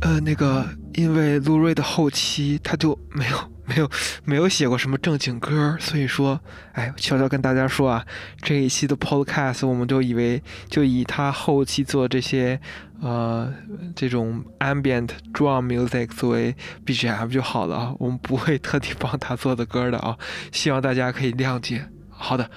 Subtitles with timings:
[0.00, 3.90] 呃，那个，因为路瑞的后期他就没有没有
[4.24, 6.40] 没有写过什么正经歌，所以说，
[6.72, 8.06] 哎，悄悄跟大家说啊，
[8.40, 12.60] 这一期的 Podcast 我们就以为就以他后期做这些
[13.00, 13.52] 呃
[13.96, 16.54] 这种 ambient drum music 作为
[16.86, 20.16] BGM 就好了啊，我们不会特地帮他做的歌的啊，
[20.52, 21.84] 希望大家可以谅解。
[22.10, 22.48] 好的，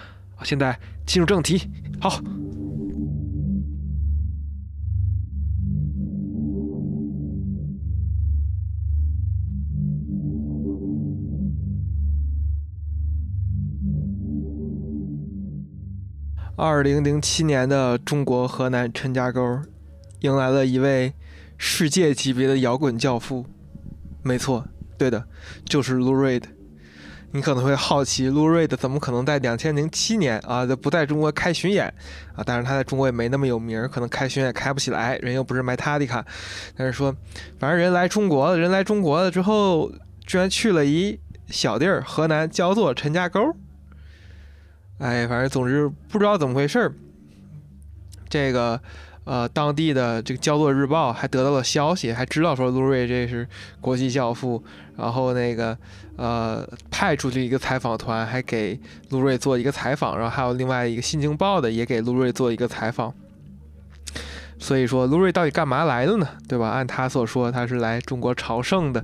[0.44, 2.22] 现在进入正题，好。
[16.64, 19.42] 二零零七年的中国河南陈家沟，
[20.20, 21.12] 迎来了一位
[21.58, 23.48] 世界级别的摇滚教父。
[24.22, 24.64] 没错，
[24.96, 25.26] 对的，
[25.66, 26.44] 就是 Lou Reed。
[27.32, 31.92] 你可能会好奇，Lou Reed 怎么可能在两千零七年啊，不在中国开巡演
[32.36, 32.44] 啊？
[32.46, 36.24] 但是他在中国也没那么有名，可能开巡演开不起来，人又不是 metatic。
[36.78, 37.12] 但是说，
[37.58, 39.92] 反正人来中国了，人来中国了之后，
[40.28, 43.52] 居然去了一小地儿，河南焦作陈家沟。
[45.02, 46.94] 哎，反正总之不知道怎么回事儿。
[48.30, 48.80] 这个，
[49.24, 53.48] 呃，当地的这个《焦作日报》还得到了消息，还知道说路瑞这是
[53.82, 54.64] 国际教父，
[54.96, 55.76] 然后那个，
[56.18, 58.80] 呃，派出去一个采访团，还给
[59.10, 63.12] 路瑞做一个采访，然后还有另外一个《新京报》的也给路瑞做一个采访。
[64.62, 66.28] 所以说，卢瑞到底干嘛来的呢？
[66.48, 66.70] 对吧？
[66.70, 69.04] 按他所说，他是来中国朝圣的，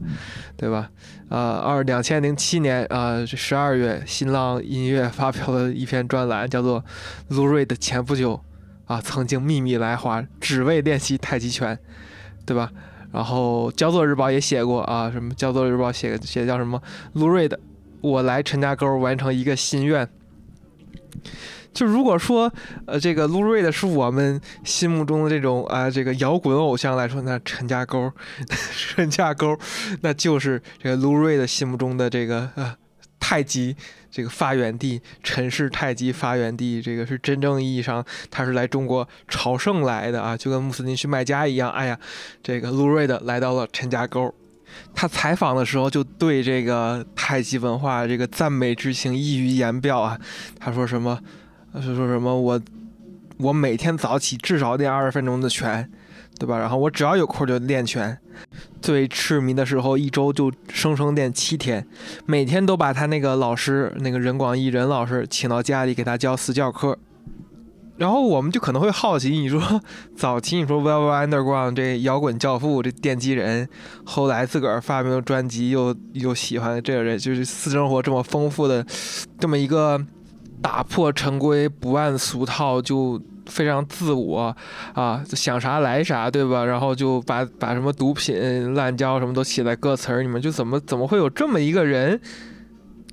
[0.56, 0.92] 对吧？
[1.30, 6.80] 呃，二两千零七年啊，十二月，新浪音乐发表了一篇专栏，叫做
[7.30, 8.40] 《卢瑞的前不久
[8.86, 11.76] 啊，曾经秘密来华，只为练习太极拳》，
[12.46, 12.72] 对吧？
[13.12, 16.80] 然后《焦作日报》也写过啊，什么《焦作日报》写写叫什么？
[17.14, 17.60] 卢瑞的，
[18.02, 20.08] 我来陈家沟完成一个心愿。
[21.78, 22.52] 就如果说，
[22.88, 28.12] 呃，这个卢瑞的是我们心目中的这种啊，这个摇滚偶像来说，那陈家沟，
[28.74, 29.56] 陈家沟，
[30.02, 32.76] 那就是这个卢瑞的心目中的这个呃
[33.20, 33.76] 太极
[34.10, 41.70] 这个发源地，陈氏太极发源地，这个是真正意义上他是来中国朝圣来的啊，就跟穆斯林去麦加一样。
[41.70, 42.00] 哎呀，
[42.42, 44.34] 这个卢瑞的来到了陈家沟，
[44.96, 50.20] 他采访的时候就对这个太极文化这个赞美之情溢于言表啊，
[50.60, 51.20] 他说什么？
[51.82, 52.62] 是说什么我，
[53.38, 55.90] 我每天早起至少练二十分钟的拳，
[56.40, 56.58] 对吧？
[56.58, 58.18] 然后我只要有空就练拳，
[58.82, 61.88] 最痴迷的时候一周就生生练七天，
[62.26, 66.98] 每天都把他那个老师那个任广义任老师请到家里给他教私教课。
[67.98, 69.82] 然后我们就可能会好奇，你说
[70.16, 73.68] 早期你说 Velvet Underground 这摇滚教父这奠基人，
[74.04, 78.86] 后来自个儿发明专辑又又喜欢这个人，就是私生活这么丰富的
[79.40, 80.06] 这么一个。
[80.62, 84.56] 打破陈规，不按俗套，就非常自我
[84.94, 86.66] 啊，想啥来啥，对吧？
[86.66, 92.20] 然后就把把什么毒品、滥交什么都写在歌词儿里面，就怎么怎么会有这么一个人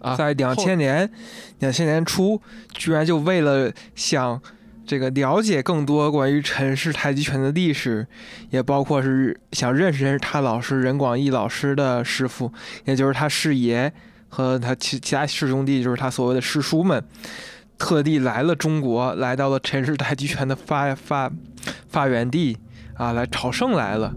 [0.00, 0.16] 啊？
[0.16, 1.10] 在两千年、
[1.58, 2.40] 两千年初，
[2.72, 4.40] 居然就为了想
[4.86, 8.06] 这个了解更多关于陈氏太极拳的历史，
[8.50, 12.52] 也包括是想认识认识他老师任广义老师的师傅，
[12.86, 13.92] 也就是他师爷。
[14.34, 17.00] 和他其其他师兄弟，就是他所谓的师叔们，
[17.78, 21.30] 特地来了中国，来到了陈氏太极拳的发发
[21.88, 22.58] 发源地
[22.94, 24.12] 啊，来朝圣来了。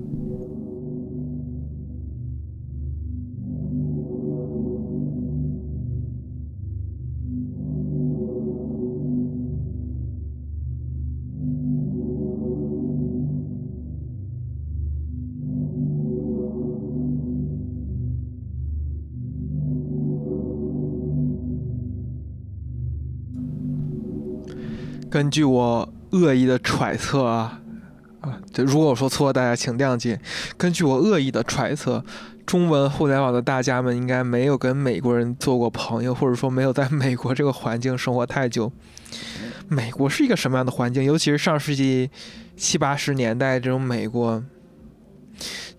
[25.18, 27.60] 根据我恶意的揣测啊
[28.22, 30.22] 啊，这如果我说错，大家请谅解。
[30.58, 32.06] 根据我恶意的揣测，
[32.46, 38.72] 中文互联网的大家们应该没有跟美国人做过朋友，或者说没有在美国这个环境生活太久。
[39.68, 41.04] 美国是一个什么样的环境？
[41.04, 42.12] 尤其是上世纪
[42.56, 44.44] 七八十年代这种美国，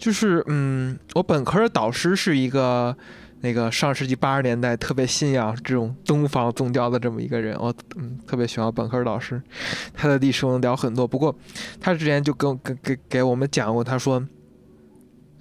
[0.01, 2.97] 就是嗯，我本科的导师是一个。
[3.41, 9.41] 那个上世纪八十年代特别信仰这种东方宗教的这么一个人，我嗯特别喜欢本科老师，
[9.95, 11.07] 他的历史我能聊很多。
[11.07, 11.35] 不过
[11.81, 14.27] 他之前就跟给给给我们讲过，他说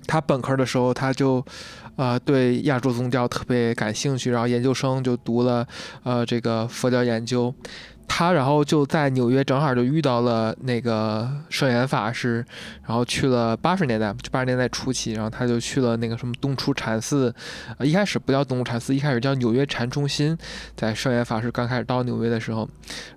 [0.05, 1.43] 他本科的时候他就
[1.95, 5.67] 啊对亚洲宗教特别感兴趣，然后研究生就读了
[6.03, 7.53] 呃这个佛教研究。
[8.07, 12.43] 他然后就在纽约，正好就遇到了那个圣严法师，
[12.85, 17.33] 然后去了八十年代，就八十年代初期，然后他就去了那个什么东出禅寺，
[17.77, 20.35] 呃，一开始不叫东出禅寺，一开始叫纽约禅中心，
[20.75, 22.67] 在圣严法师刚开始到纽约的时候，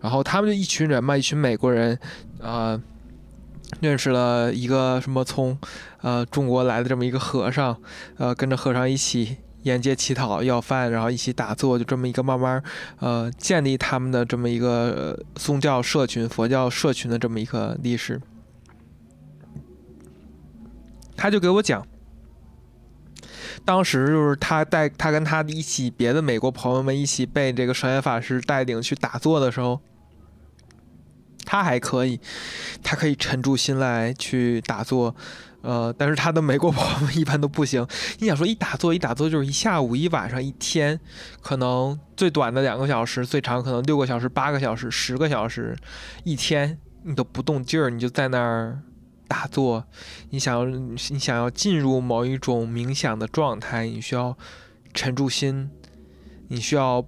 [0.00, 1.98] 然后他们就一群人嘛，一群美国人，
[2.40, 2.78] 呃，
[3.81, 5.56] 认识了一个什么从
[6.02, 7.76] 呃中国来的这么一个和尚，
[8.19, 12.62] 呃，跟着和尚一起沿街乞讨要饭，然后一起打坐，就这么一个慢慢
[12.98, 18.20] 呃建立他们的这么一个宗教社群、佛教社群的这么一个历史。
[21.16, 21.86] 他就给我讲，
[23.64, 29.80] 当时就是他带他跟他一起别的美国朋友们一起被这个圣严法师带领去打坐的时候。
[31.46, 32.20] 他还可以，
[32.80, 35.16] 他可以沉住心来去打坐，
[35.62, 37.86] 呃，但是他的美国朋友一般都不行。
[38.18, 40.98] 你想说一打坐一打坐就是一下午一晚上一天，
[41.40, 45.76] 可能最短的两个小时，最长可能六个小时、八个小时、十个小时，
[46.24, 48.80] 一天你都不动劲儿，你就在那儿
[49.28, 49.84] 打坐。
[50.30, 54.36] 你想要你想要进入某一种冥想的状态，你需要
[54.94, 55.70] 沉住心，
[56.48, 57.04] 你需要。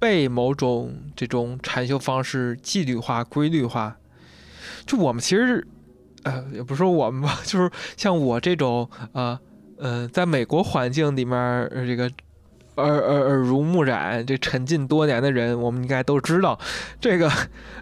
[0.00, 3.96] 被某种这种禅修方式纪律化、规律化，
[4.86, 5.66] 就我们其实，
[6.52, 9.38] 也不是我们吧， 就是像我这种，呃，
[9.78, 12.10] 呃，在美国环境里面，这个
[12.76, 16.58] 耳耳耳濡目染、这沉浸多年的人，我们应该都知道，
[17.00, 17.30] 这个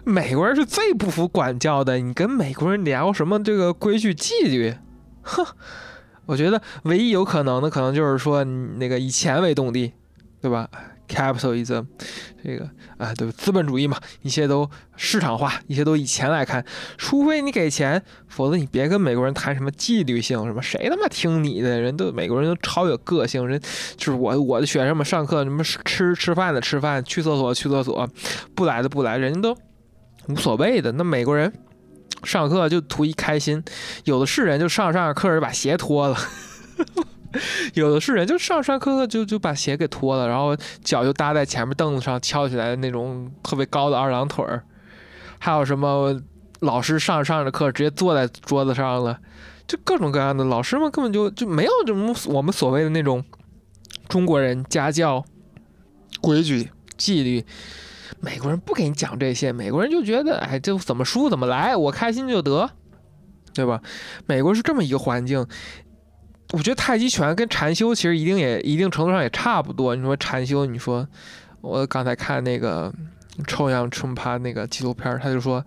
[0.03, 1.99] 美国人是最不服管教的。
[1.99, 4.73] 你跟美国人聊什么这个规矩纪律，
[5.21, 5.45] 哼，
[6.25, 9.93] 我觉得唯一有可能的，可能就是说那个以钱为动力，
[10.41, 10.67] 对吧
[11.07, 11.85] ？Capitalism，
[12.43, 16.65] 这个啊，对资本主义嘛，一切都市场化，一切都以钱来看。
[16.97, 21.79] 除非你给钱，否则你别跟美国人谈什么纪律性，什么谁他妈听你的？
[21.79, 23.59] 人都美国人都超有个性，人
[23.95, 28.07] 就是我我的学生们上课什么吃吃饭的吃饭，去厕所去厕所，
[28.53, 29.57] 不来的不来，人家都
[30.27, 30.91] 无所谓的。
[30.91, 31.51] 那美国人
[32.23, 33.63] 上课就图一开心，
[34.03, 36.17] 有的是人就上上课就把鞋脱了。
[37.75, 44.63] 有的是人，就上上课课就就把鞋给脱了，然后脚就搭在前面凳子上翘起来的那种特别高的二郎腿儿。
[45.39, 46.19] 还有什么
[46.61, 49.19] 老师上着上着课直接坐在桌子上了，
[49.67, 53.23] 就各种各样的老师们根本就就没有什么我们所谓的那种
[54.07, 55.23] 中国人家教
[56.21, 57.45] 规矩纪律。
[58.19, 62.67] 美国人不给你讲这些，美国人就觉得哎，就怎么输怎么来，我开心就得，
[63.53, 63.79] 对吧？
[64.25, 65.45] 美国是这么一个环境。
[66.51, 69.95] 我觉得太极拳跟禅修其实一定也一定程度上也差不多。
[69.95, 71.07] 你说禅修，你说
[71.61, 72.93] 我刚才看那个
[73.45, 75.63] 臭氧春趴那个纪录片，他就说。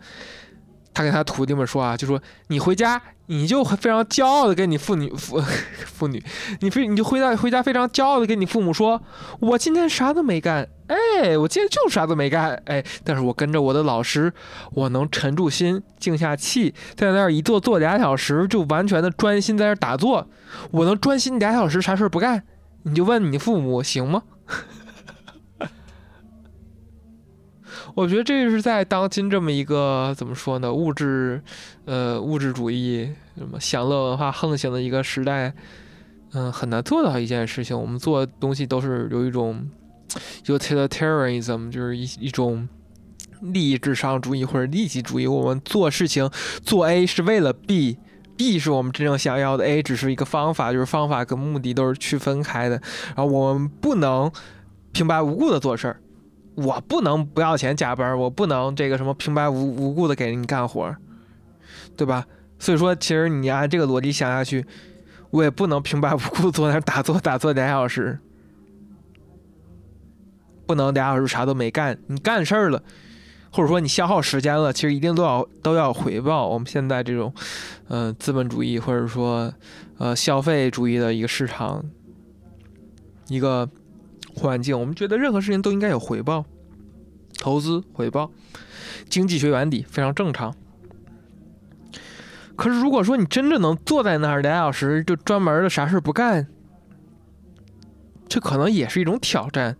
[0.92, 5.40] 他跟他徒弟们说啊，就说你回家，你就非常骄傲的跟你父女父
[5.87, 6.22] 父女，
[6.60, 9.00] 你非你就回家回家非常骄傲的跟你父母说，
[9.38, 14.32] 我今天啥都没干，哎，我今天就啥都没干，哎，但是我跟着我的老师，
[14.72, 20.28] 我能沉住心，静下气，在那儿一坐坐俩小时，就完全的专心在那打坐，
[20.72, 22.42] 我能专心俩小时啥事儿不干，
[22.82, 24.22] 你就问你父母行吗？
[28.00, 30.73] 我觉得这是在当今这么一个怎么说呢？
[30.73, 31.43] 物质，
[31.85, 33.06] 呃，物质主义
[33.37, 35.52] 什么享乐文化横行的一个时代，
[36.32, 37.79] 嗯，很难做到一件事情。
[37.79, 39.69] 我们做东西都是有一种
[40.47, 42.67] utilitarianism，就是一一种
[43.43, 45.26] 利益至上主义或者利己主义。
[45.26, 46.31] 我们做事情
[46.64, 52.80] 做 A 是为了 B，B 是我们真正想要的，A 只是一个方法，就是方法跟目的都是区分开的。
[53.09, 54.33] 然后我们不能
[54.90, 56.00] 平白无故的做事儿。
[56.62, 60.95] 我不能不要钱加班，我不能这个什么平白无无故的给你干活，
[61.97, 62.26] 对吧？
[62.59, 64.64] 所以说，其实你按这个逻辑想下去，
[65.31, 68.19] 我也不能平白无故坐那儿打坐打坐俩小时，
[70.67, 71.99] 不能俩小时啥都没干。
[72.09, 72.83] 你干事儿了，
[73.50, 76.49] 或者说你消耗时间了，其实一定都要都要回报。
[76.49, 77.33] 我们现在这种，
[77.88, 79.52] 嗯，资本主义或者说
[79.99, 81.85] 呃消费主义的一个市场，
[83.29, 83.69] 一个。
[84.33, 86.45] 环境，我们觉得任何事情都应该有回报，
[87.40, 88.30] 投资回报，
[89.09, 90.54] 经济学原理非常正常。
[92.54, 96.47] 可是如果说你真正能坐在那儿俩小时，就专门的啥事不干，
[98.28, 99.76] 这可能也是一种挑战，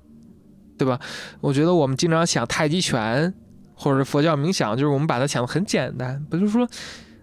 [0.79, 0.99] 对吧？
[1.41, 3.33] 我觉得我们经常想太极拳
[3.75, 6.67] 或者佛教冥想，就是我们把它想的很简单，不就是说。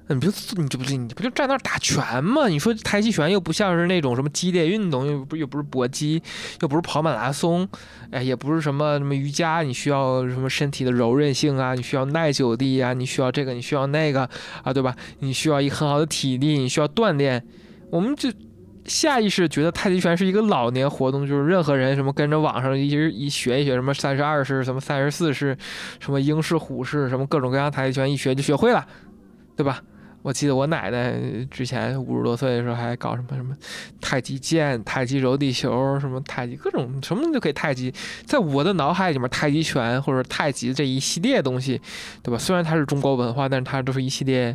[0.09, 2.47] 你不就你这不就你不就站那儿打拳吗？
[2.47, 6.21] 你说太极拳又不像是那种什么激烈运动，又不又不是搏击，
[6.61, 7.67] 又不是跑马拉松，
[8.11, 14.21] 哎，也不是什么什么瑜伽，你需要什么身体的柔韧性啊，你需要耐久力啊，你需要这个，你需要那个
[14.63, 14.95] 啊，对吧？
[15.19, 17.45] 你需要一很好的体力，你需要锻炼。
[17.89, 18.31] 我们就
[18.85, 25.57] 下意识觉得太极拳是一个老年活动，就是任何人什么跟着网上一直一学一学，什么三十二式，什么三十四式，
[25.99, 28.87] 什么英式、虎式，什么各种各样太极拳，一学就学会了，
[29.57, 29.81] 对吧？
[30.27, 31.15] 我记得我奶奶
[31.49, 33.55] 之前五十多岁的时候还搞什么什么
[34.01, 37.93] 太极剑、太极柔地球，什么太极各种什么都可以太极。
[38.25, 41.79] 在我的脑海里面，太极拳或者太极这一系列东西，
[42.21, 42.37] 对吧？
[42.37, 44.53] 虽然它是中国文化，但是它都是一系列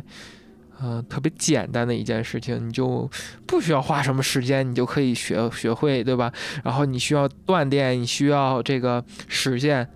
[0.79, 3.09] 呃，特别简单的一件事情，你就
[3.47, 6.31] 不需要花什么时间，你就可以学学会，对吧？
[6.63, 9.89] 然后你需要锻炼，你需要这个实践，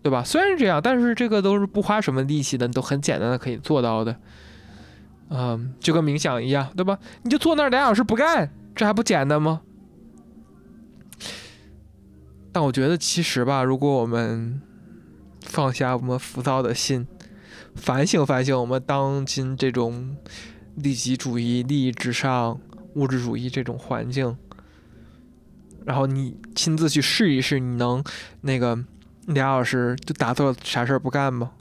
[0.00, 0.22] 对吧？
[0.22, 4.14] 虽然是这样，但是这个都是不花什么力气的，都很简单的可以做到的。
[5.30, 6.98] 嗯，就跟冥想一样，对吧？
[7.22, 9.60] 你就坐那儿俩小时不干，这还不简单吗？
[12.52, 14.60] 但我觉得其实吧，如果我们
[15.42, 17.06] 放下我们浮躁的心。
[17.76, 20.16] 反省反省，我们当今这种
[20.74, 22.58] 利己主义、利益至上、
[22.94, 24.36] 物质主义这种环境，
[25.84, 28.02] 然后你亲自去试一试，你能
[28.40, 28.76] 那个
[29.26, 31.52] 俩小时就打坐啥事儿不干吗？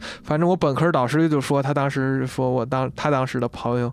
[0.24, 3.92] 反正我本科导师就说，他当时说我当他当时的朋友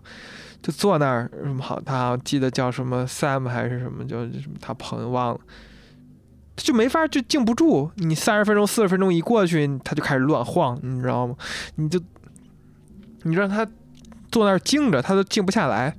[0.62, 5.40] 就坐那儿什么好，他记得叫什么 Sam 还是什么，就什么他朋友忘了。
[6.56, 11.36] 就没法就静不住，你三十分钟、四十分钟一过去，他就开始乱晃，你知道吗？
[11.74, 12.00] 你就
[13.24, 13.66] 你让他
[14.32, 15.94] 坐那儿静着，他都静不下来。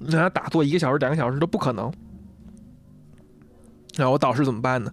[0.00, 1.90] 让他打坐一个小时、两个小时都不可能。
[3.96, 4.92] 然后我导师怎么办呢？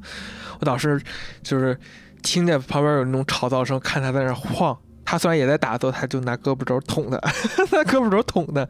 [0.60, 1.02] 我导师
[1.44, 1.78] 就是
[2.22, 7.18] 听见旁边有那种吵噪声，看他在那晃，他虽然也在打斗，他就拿胳膊肘捅他，
[7.72, 8.68] 拿胳膊肘捅他，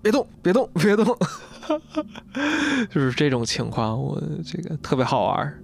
[0.00, 1.16] 别动，别动，别动。
[2.90, 5.58] 就是这种情况，我这个特别好玩。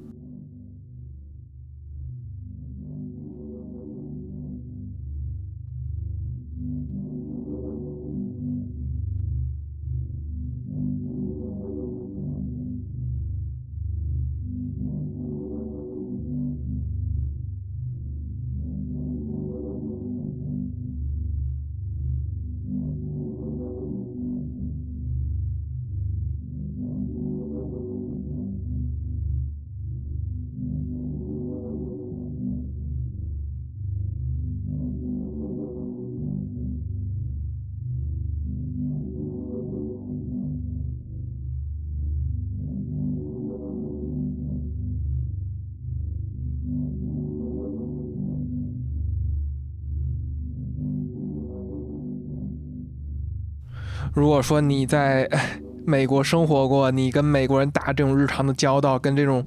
[54.15, 55.29] 如果说你在
[55.87, 59.47] 美国生活过，你跟美国人打这种日常的交道，跟这种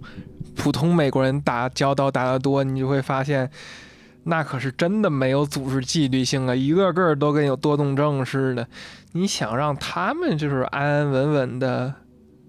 [0.55, 3.47] 普通美国人打交道打得多，你就会发现，
[4.23, 8.67] 那可是真的没有组织纪律性啊，一个个都跟有多动症似的。
[9.11, 11.93] 你想让他们就是安安稳稳的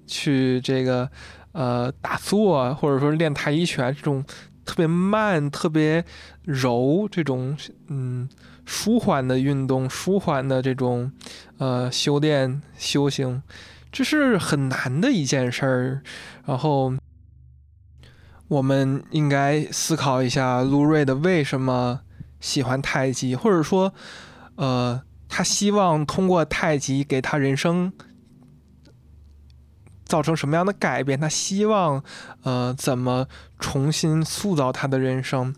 [0.07, 1.11] 去这个
[1.53, 4.25] 呃打坐，或者说练太极拳这种
[4.65, 6.03] 特别慢、特别
[6.45, 7.55] 柔这种
[7.89, 8.27] 嗯。
[8.65, 11.13] 舒缓的运动，舒缓的这种，
[11.59, 13.43] 呃，修炼修行，
[13.91, 16.03] 这是很难的一件事儿。
[16.45, 16.95] 然后，
[18.49, 22.01] 我们应该思考一下，卢瑞的为什么
[22.41, 23.93] 喜欢太极，或者说，
[24.57, 27.93] 呃，他希望通过太极给他人生。
[30.05, 31.19] 造成什么样的改变？
[31.19, 32.05] 他希望，
[32.43, 33.27] 呃，怎么
[33.63, 35.55] 重新塑造他的人生？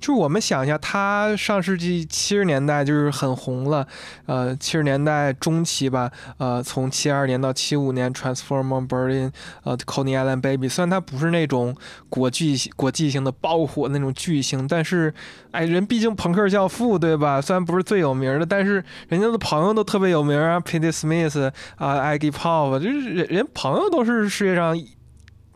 [0.00, 3.86] 就是我们想一下，他上世纪七十年代就是很红了，
[4.24, 9.30] 呃，七十年代中期吧，呃，从七二年到七五年，Transformer Berlin，
[9.64, 11.76] 呃，Coney Island Baby，虽然他不是那种
[12.08, 15.12] 国际国际性的爆火那种巨星，但是，
[15.50, 17.38] 哎，人毕竟朋克教父，对吧？
[17.38, 23.90] 虽然不是最有名的，但是人家的朋友都特别有名啊，Patti Smith 啊，Iggy Pop，就是人人朋友。
[23.90, 24.72] 都是世界上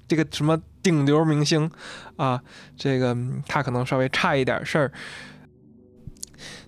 [0.09, 1.69] 这个什么顶流明星
[2.17, 2.41] 啊，
[2.77, 3.17] 这个
[3.49, 4.93] 他可能稍微差一点事儿。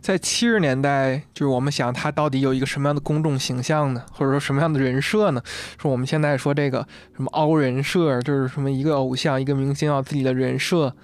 [0.01, 4.03] 在七十年代，就是我们想他到底有一个什么样的公众形象呢？
[4.11, 5.43] 或者说什么样的人设呢？
[5.79, 6.79] 说我们现在说这个
[7.15, 10.97] 什么凹人设，就是什么一个偶像、一个明星要自己的人设。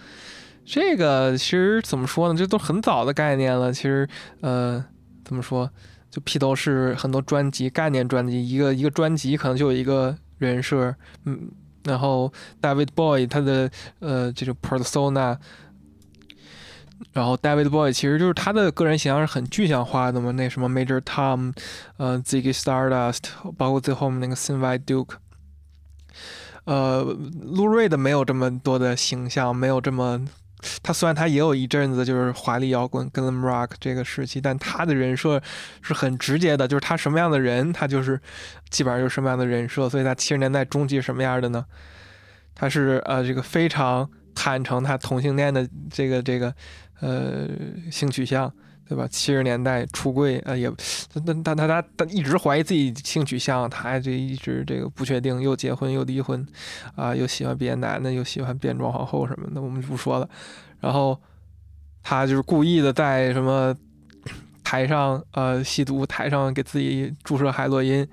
[0.64, 2.38] 这个其实怎么说呢？
[2.38, 3.70] 这都很早的概念了。
[3.70, 4.08] 其实，
[4.40, 4.82] 呃，
[5.22, 5.68] 怎么说？
[6.10, 10.16] 就披头士很多专辑、概念专辑，一个一个专辑可能就有一个。
[10.38, 10.92] 人设，
[11.24, 11.52] 嗯，
[11.84, 13.70] 然后 David Boy 他的
[14.00, 15.36] 呃这种 persona，
[17.12, 21.52] 然后 David Boy 其实就是他的个人形象是很具象化的嘛，那什么 Major Tom，
[21.96, 23.24] 呃 Ziggy Stardust，
[23.56, 25.14] 包括最后面那个 s i n White Duke，
[26.64, 27.02] 呃，
[27.42, 30.26] 路瑞的没有这么多的形象，没有这么。
[30.82, 35.42] 他虽然他也有一阵子就是华丽摇滚 glam rock 这个时期，但他的人设
[35.80, 38.20] 是很直接的，就是他什么样的人，他就是
[38.70, 39.88] 基本上就是什么样的人设。
[39.88, 41.64] 所以他七十年代中期什么样的呢？
[42.54, 46.54] 他是呃这个非常坦诚他同性恋的这个这个
[47.00, 47.48] 呃
[47.90, 48.52] 性取向，
[48.92, 49.08] 对吧？
[49.08, 50.70] 七十年代出柜啊也，
[51.24, 56.46] 但但他他他一直怀疑自己性取向，他还就一直这个不确定，又结婚又离婚，
[56.94, 60.28] 啊又喜欢别的男的，又喜欢变装皇后什么的，我们就不说了。
[60.78, 61.18] 然后
[62.02, 63.74] 他就是故意的在什么
[64.62, 68.06] 台上呃吸毒，台上给自己注射海洛因，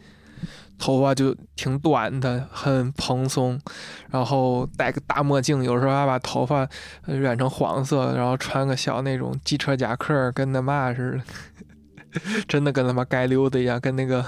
[0.80, 3.60] 头发就挺短的，很蓬松，
[4.10, 6.68] 然后戴个大墨镜，有时候还把头发
[7.06, 11.22] 染成黄色，然后穿个小那种机车夹克，跟那嘛似
[12.14, 14.26] 的， 真的跟他妈街溜子一样，跟那个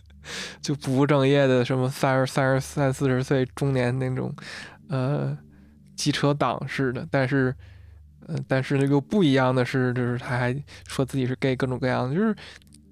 [0.62, 4.34] 就不务正业的什么三十三十三四十岁中年那种
[4.88, 5.36] 呃
[5.96, 7.54] 机车党似的，但是。
[8.30, 10.54] 嗯，但是又不一样的是，就是他还
[10.86, 12.36] 说自己是 gay，各种各样的，就是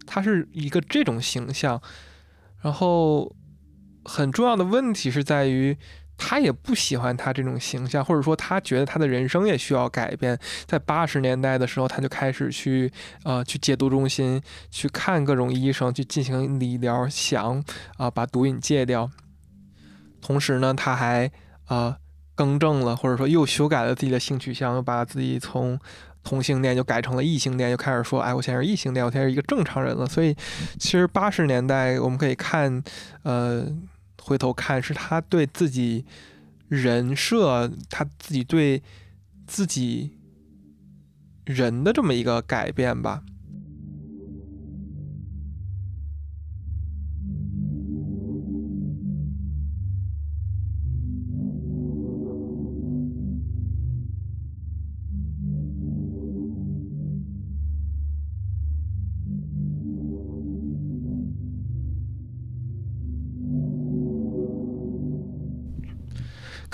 [0.06, 1.78] 他是一个这种形象。
[2.66, 3.32] 然后
[4.04, 5.76] 很重要的问题是在于，
[6.18, 10.36] 他也不喜欢他这种形象，或者说他觉得他的人生也需要改变。
[10.66, 12.90] 在八十年代的时候，他就开始去
[13.22, 17.62] 呃去戒毒中心去看各种医生，去进行理疗，想
[17.98, 19.08] 啊把毒瘾戒掉。
[20.20, 21.30] 同时呢，他还
[21.66, 21.98] 啊。
[22.34, 25.80] 更正了，或者说又修改了自己的性取向，又把自己从
[26.26, 30.34] 同性恋就改成了异性恋，就开始说：“哎，我现在是异性恋，我现在是一个正常人了。”所以，
[30.76, 32.82] 其实八十年代我们可以看，
[33.22, 33.64] 呃，
[34.20, 36.04] 回头看是他对自己
[36.66, 38.82] 人设，他自己对
[39.46, 40.18] 自己
[41.44, 43.22] 人的这么一个改变吧。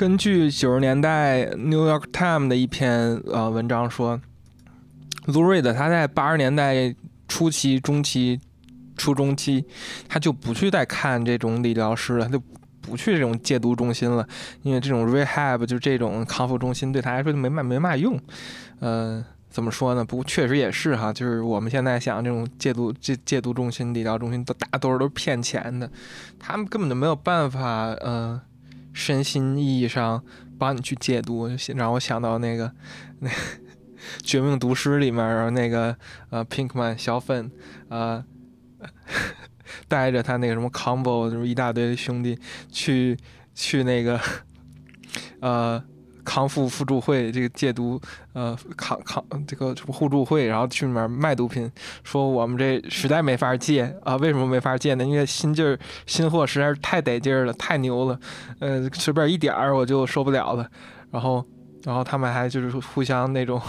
[0.03, 4.21] 根据九十年代《New York Times》的一篇呃文章说
[5.27, 6.93] ，lou 瑞的他在八十年代
[7.29, 8.41] 初期、中期、
[8.97, 9.65] 初中期，
[10.09, 12.43] 他就不去再看这种理疗师了，他就
[12.81, 14.27] 不去这种戒毒中心了，
[14.63, 18.19] 因为这种 rehab 就这种康复中心对他来说就没嘛没嘛用。
[18.81, 20.05] 嗯，怎么说呢？
[20.05, 25.89] 不过确实也是哈，就是我们现在想这种戒毒戒戒毒中心、理疗中心，都大多数都是骗钱的，
[26.41, 28.41] 他们根本就没有办法，嗯。
[28.93, 30.23] 身心意义上
[30.59, 32.73] 帮你去解读，让我想到那个
[33.21, 33.29] 那
[34.23, 35.97] 《绝命毒师》里面然后那个
[36.31, 37.51] 呃，Pinkman 小粉，
[37.89, 38.25] 呃，
[39.89, 42.39] 带着他那个什么 Combo，就是一大堆兄弟
[42.71, 43.19] 去
[43.55, 44.21] 去那个
[45.41, 45.85] 呃。
[46.25, 48.01] 康复互助会这个戒毒，
[48.33, 51.71] 呃，康康这个互助会，然后去里面卖毒品，
[52.05, 55.05] 说我们这实在没法戒啊，为什么没法戒呢？
[55.05, 58.19] 因为新劲儿新货实在是太得劲儿了，太牛了，
[58.61, 60.69] 呃，随便一点儿我就受不了了。
[61.11, 61.45] 然后，
[61.85, 63.61] 然后他们还就是互相那种，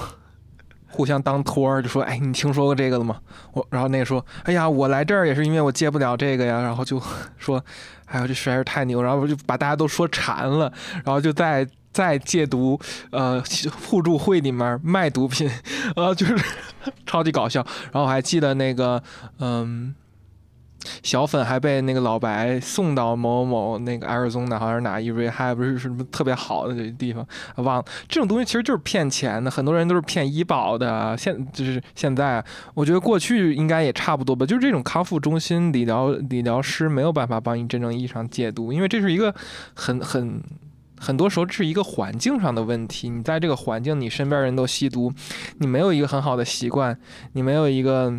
[0.90, 3.20] 互相当托儿，就说，哎，你听说过这个了吗？
[3.54, 6.62] 我，然后那个说，哎呀，我来这儿也是因为我戒不了这个呀。
[6.62, 7.02] 然后就
[7.38, 7.64] 说，
[8.06, 10.72] 哎呀，这实在是太牛，然后就把大家都说馋了，
[11.04, 11.68] 然后就在。
[11.94, 12.80] 在戒毒，
[13.12, 13.42] 呃，
[13.88, 15.50] 互助会里面卖毒品，
[15.96, 16.36] 呃，就是
[17.06, 17.66] 超级搞笑。
[17.92, 19.02] 然后我还记得那个，
[19.40, 19.94] 嗯，
[21.04, 27.26] 小粉还被那个老白送到某某某那个艾尔松的，好像是哪一瑞，还不是什么特别好的地方，
[27.58, 27.86] 忘了。
[28.10, 31.16] 这种东西其实就是骗钱的，很多人都是骗医保的。
[31.16, 34.46] 现就是现在，我觉得过去应该也差不多吧。
[34.46, 39.34] 就是这种康复中心理疗理疗师没有办法帮你真正意义上戒毒，因为这是一个
[39.76, 40.42] 很很。
[41.04, 45.12] 很多时候是一个环境上的问题，你在这个环境，你身边人都吸毒，
[45.60, 46.98] 你没有一个很好的习惯，
[47.34, 48.14] 你没有一个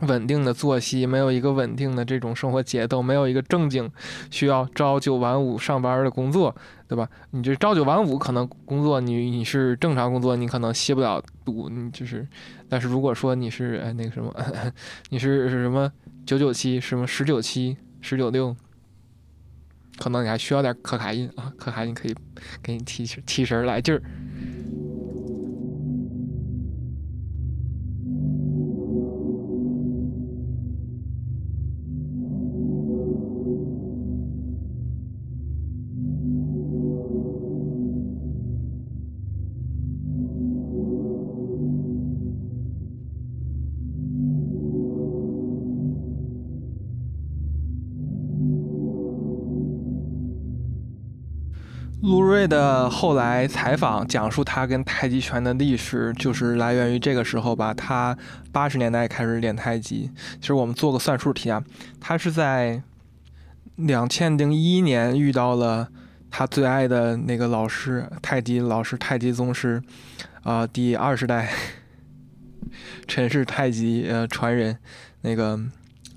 [0.00, 3.88] 稳定的作息，没有一个稳定的这种生活节奏，没有一个正经
[4.30, 6.54] 需要朝九晚五上班的工作，
[6.88, 7.08] 对吧？
[7.30, 12.26] 你这朝九晚五可能工作，你你是正常工作，你可能吸不了毒，你就是，
[12.68, 14.34] 但是如果说你是哎那个什么，
[15.10, 15.90] 你是是什么
[16.26, 18.54] 九九七，什么十九七，十九六。
[19.98, 22.14] 可能你还需要点可卡因啊，可卡因可以
[22.62, 24.02] 给你提提神来劲儿。
[52.28, 57.72] 瑞的后来采访讲述他跟太极拳的历史，就是来源于这个时候吧。
[57.72, 58.16] 他
[58.52, 60.10] 八十年代开始练太极。
[60.40, 61.64] 其实我们做个算术题啊，
[62.00, 62.82] 他是在
[63.76, 65.88] 两千零一年遇到了
[66.30, 69.82] 他最爱的那个老师，太极老师，太极宗师，
[70.42, 71.50] 啊，第二十代
[73.08, 74.78] 陈氏太极呃传人，
[75.22, 75.58] 那个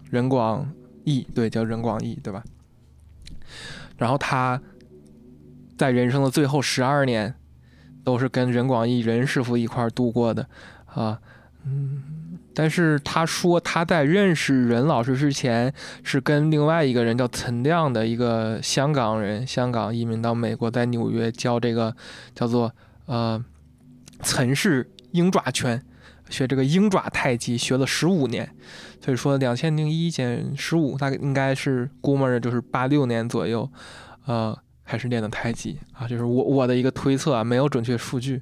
[0.09, 0.71] 任广
[1.05, 2.43] 义，对，叫任广义，对吧？
[3.97, 4.61] 然后他。
[5.81, 7.33] 在人生的最后十二年，
[8.03, 10.45] 都是跟任广义任师傅一块儿度过的，
[10.85, 11.19] 啊，
[11.65, 21.95] 嗯，但是他说他在认识任老师之前，是跟另外一个人叫陈亮的一个香港人，香港移民到美国，在纽约教这个
[22.35, 22.71] 叫做
[23.07, 23.43] 呃
[24.21, 25.81] 陈氏鹰爪拳，
[26.29, 28.47] 学这个鹰爪太极，学了十五年。
[29.03, 33.67] 所以说两千零一减十五，大概应该是估摸着就是八六年左右，
[34.27, 34.55] 呃，
[34.91, 38.41] 开始练的太极啊，就是我我的一个推测啊，没有准确数据。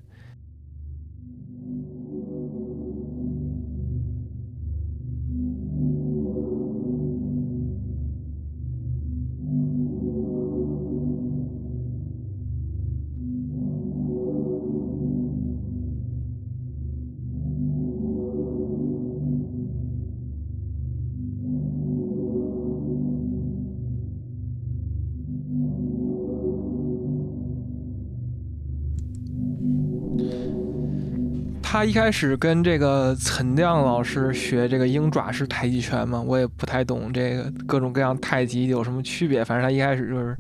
[31.72, 39.46] 他一开始跟这个陈亮老师学这个鹰爪式太极拳嘛，我也不太懂这个各种各样太极有什么区别。
[39.46, 40.36] 反正他一开始就是，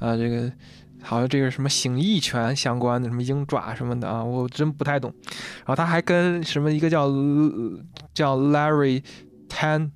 [0.00, 0.50] 呃，这个
[1.00, 5.14] 好像这个什么形意拳相关的，什么鹰爪什么的啊，我真不太懂。
[5.58, 7.06] 然后他还跟什么一个叫
[8.12, 9.04] 叫 Larry
[9.48, 9.90] Tan，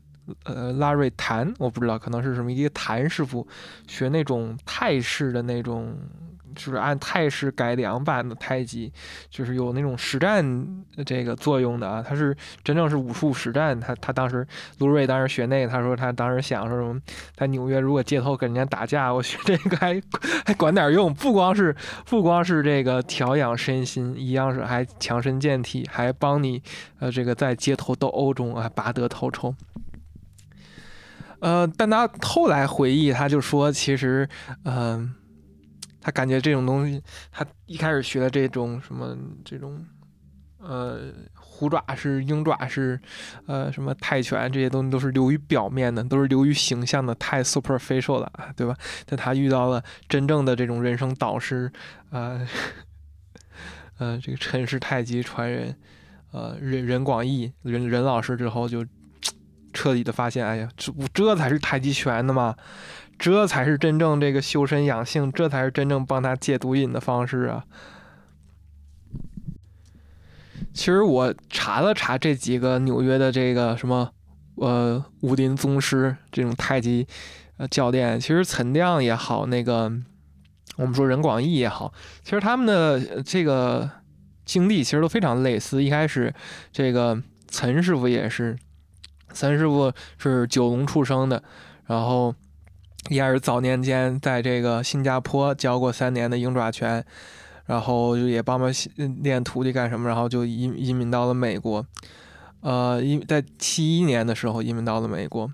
[0.44, 3.44] 呃，Larry Tan，我不知道，可能是什么一个谭师傅
[3.88, 5.98] 学那种泰式的那种。
[6.56, 8.92] 就是按泰式改良版的太极，
[9.30, 10.44] 就是有那种实战
[11.04, 12.02] 这个作用的啊。
[12.02, 13.78] 他是真正是武术实战。
[13.78, 14.44] 他他当时
[14.78, 17.00] 卢瑞当时学那个，他说他当时想说什么，
[17.36, 20.02] 在纽约如果街头跟人家打架，我学这个还
[20.44, 26.62] 还管点用，不光是不光是这个调养身心，一样是还强身健体，还帮你
[26.98, 29.54] 呃这个在街头斗殴中啊拔得头筹。
[31.40, 34.28] 呃，但他后来回忆，他就说其实
[34.64, 35.14] 嗯。
[36.06, 39.84] 他感觉这种东西，他一开始学的这种什么这种，
[40.58, 42.96] 呃，虎爪是鹰爪是，
[43.48, 48.76] 呃，什么泰拳这些东西都是流于表面的，都是流于形象的，太 superficial 了，对吧？
[49.04, 51.72] 但他遇到了真正的这种人生导师，
[52.10, 52.46] 呃，
[53.98, 55.76] 呃，这个陈氏太极传人，
[56.30, 58.86] 呃，任任广义任任老师之后，就
[59.72, 62.54] 彻底的发现，哎呀，这这才是太极拳的嘛。
[63.18, 67.64] 这才是真正这个修身养性，这才是真正帮他戒毒瘾的方式啊！
[70.74, 74.12] 其实我查了查这几个纽约的这个什么，
[74.56, 77.06] 呃，武林宗师这种太极
[77.56, 79.90] 呃教练，其实陈亮也好，那个
[80.76, 83.90] 我们说任广义也好，其实他们的这个
[84.44, 85.82] 经历其实都非常类似。
[85.82, 86.32] 一开始
[86.70, 88.58] 这个陈师傅也是，
[89.32, 91.42] 陈师傅是九龙出生的，
[91.86, 92.34] 然后。
[93.08, 97.04] 也是早年间在这个新加坡教过三年的鹰爪拳，
[97.66, 98.72] 然后就也帮忙
[99.22, 101.86] 练徒弟干什么，然后就移移民到了美国，
[102.60, 105.50] 呃，因在七一年的时候移民到了美国，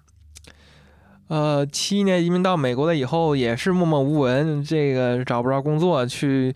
[1.28, 6.54] 呃，七一年移民到美国了以后也是默默无闻，这个找不着工作，去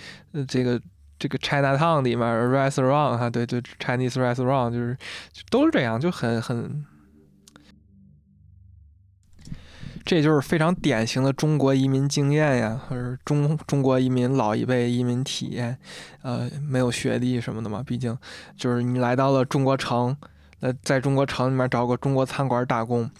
[0.48, 0.80] 这个
[1.18, 4.96] 这个 China Town 里面 restaurant 哈，对对，Chinese restaurant 就是
[5.50, 6.84] 都是这样，就很很。
[10.06, 15.76] 这就是非常典型的中国移民经验呀，或者中中国移民老一辈移民体验，
[16.22, 18.16] 呃，没有学历什么的嘛，毕竟
[18.56, 20.16] 就是你来到了中国城，
[20.60, 23.10] 那在中国城里面找个中国餐馆打工。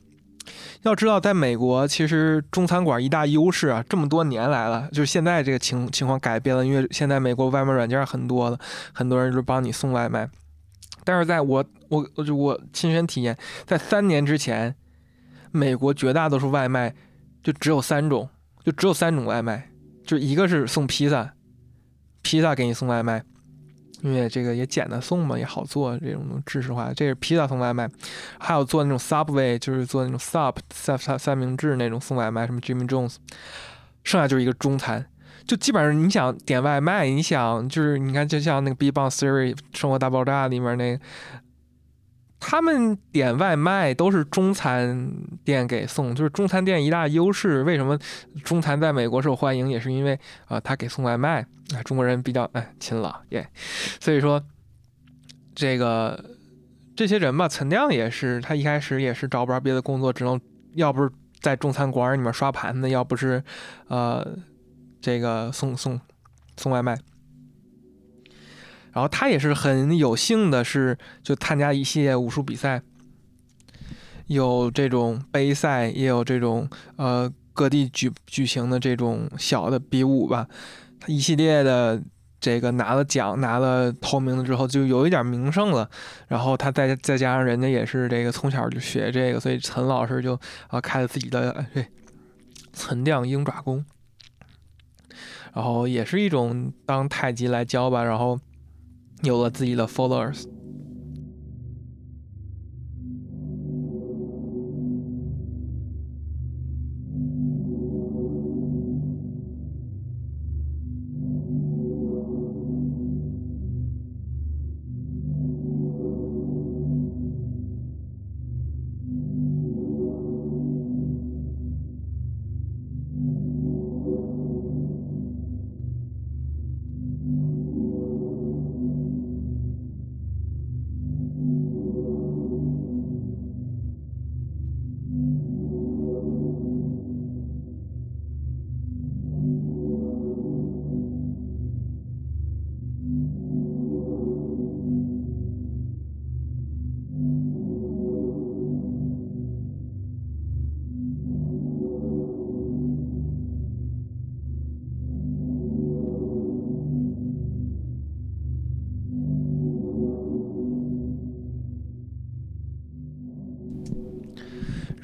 [0.83, 8.57] 要知道，在美国其实中餐馆一大优势啊，这么多年来了，就是现在这个情情况改变了，因为现在美国外卖软件很多了，
[8.93, 10.31] 很多人就帮你送外卖。
[11.03, 14.77] 但是在我我我就我亲身体验，在三年之前。
[15.57, 16.95] 美国绝大多数外卖
[17.43, 18.29] 就只有三种，
[18.63, 19.69] 就只有三种外卖，
[20.05, 21.33] 就一个是送披萨，
[22.23, 23.23] 披萨给你送外卖，
[24.03, 27.89] 因为这个也简单送嘛，也好做这种知识化，这是披萨送外卖，
[28.39, 33.17] 还有做那种 Subway，就是做那种 Sub 三三三明治那种送外卖，什么 Jimmy Jones，
[34.05, 35.07] 剩下就是一个中餐，
[35.47, 40.99] 就基本上你想点外卖，你想就是你看就像那个 Big Bang Theory 生活大爆炸里面那。
[42.39, 45.11] 他们点外卖都是中餐
[45.43, 47.63] 店给送，就是中餐店一大优势。
[47.63, 47.99] 为什么
[48.45, 51.41] 中餐在美国受欢迎，也是因为啊，他给送外卖
[51.75, 53.49] 啊，中国人比较哎勤劳耶。
[54.01, 54.43] 所以说，
[55.55, 56.37] 这个
[56.95, 60.39] 这些人吧，陈亮也是，他一开始也是找不着别的工作，只能
[60.75, 63.43] 要不是在中餐馆里面刷盘子，要不是
[63.89, 64.37] 呃
[65.01, 65.99] 这个送送
[66.57, 66.99] 送外卖。
[68.97, 72.81] 然后他也是很有幸的，是就参加一系列武术比赛，
[74.29, 80.49] 有这种杯赛，也有这种呃各地举举行的这种小的比武吧。
[80.99, 82.03] 他一系列的
[82.41, 85.91] 这个拿了奖、拿了头名了之后，就有一点名声了。
[86.29, 91.85] 然后他再再加上人家也是这个从小就学这个，所以陈老师就啊开了自己的这
[92.73, 93.85] 岑亮鹰爪功，
[95.53, 98.41] 然后也是一种当太极来教吧，然后
[99.24, 100.46] 有了自己的 followers。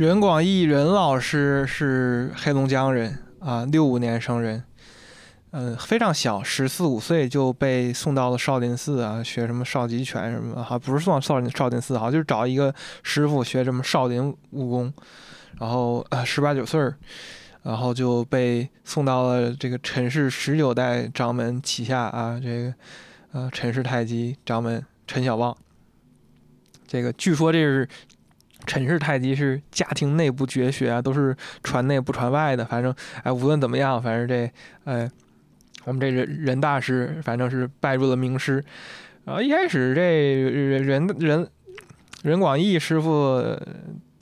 [0.02, 4.64] 任广义任老师是黑龙江人啊，六五年生人，
[5.52, 14.92] 嗯，非常小，十四五岁就被送到了少林寺啊，学什么少极拳什么，哈，不是送到少林少林寺，好，就是找一个师傅学什么少林武功，
[15.60, 16.96] 然后呃十八九岁儿，
[17.62, 22.74] 然后就被送到了这个陈氏十九代掌门旗下啊，这个
[23.30, 25.56] 呃陈氏太极掌门陈小旺，
[26.88, 27.88] 这个据说这是。
[28.66, 32.64] 陈氏太极是家庭内部绝学啊，都是传内不传外的。
[32.64, 34.50] 反正哎，无论怎么样，反正这
[34.84, 35.10] 哎，
[35.84, 38.64] 我们这人人大师反正是拜入了名师。
[39.24, 41.48] 然后一开始这人人人
[42.22, 43.42] 人广义师傅。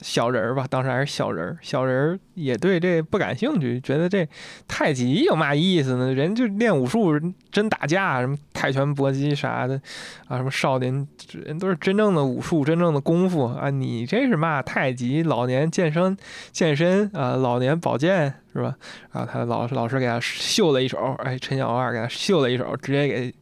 [0.01, 4.27] 小人儿吧，当时还是小人儿，小人儿也对这不感兴趣，觉得这
[4.67, 6.11] 太极有嘛意思呢？
[6.11, 7.13] 人就练武术，
[7.51, 9.79] 真打架，什么泰拳、搏击啥的，
[10.27, 11.07] 啊，什么少林，
[11.45, 13.69] 人都是真正的武术，真正的功夫啊！
[13.69, 15.21] 你这是嘛太极？
[15.21, 16.17] 老年健身，
[16.51, 18.75] 健身啊，老年保健是吧？
[19.11, 23.33] 然后他老老师给他秀了一手，哎，陈小二给他秀了一手，直接给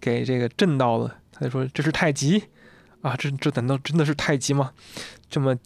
[0.00, 1.16] 给这个震到了。
[1.32, 2.40] 他就说这是太极
[3.00, 4.70] 啊，这这难道真的是太极吗？
[5.28, 5.56] 这么。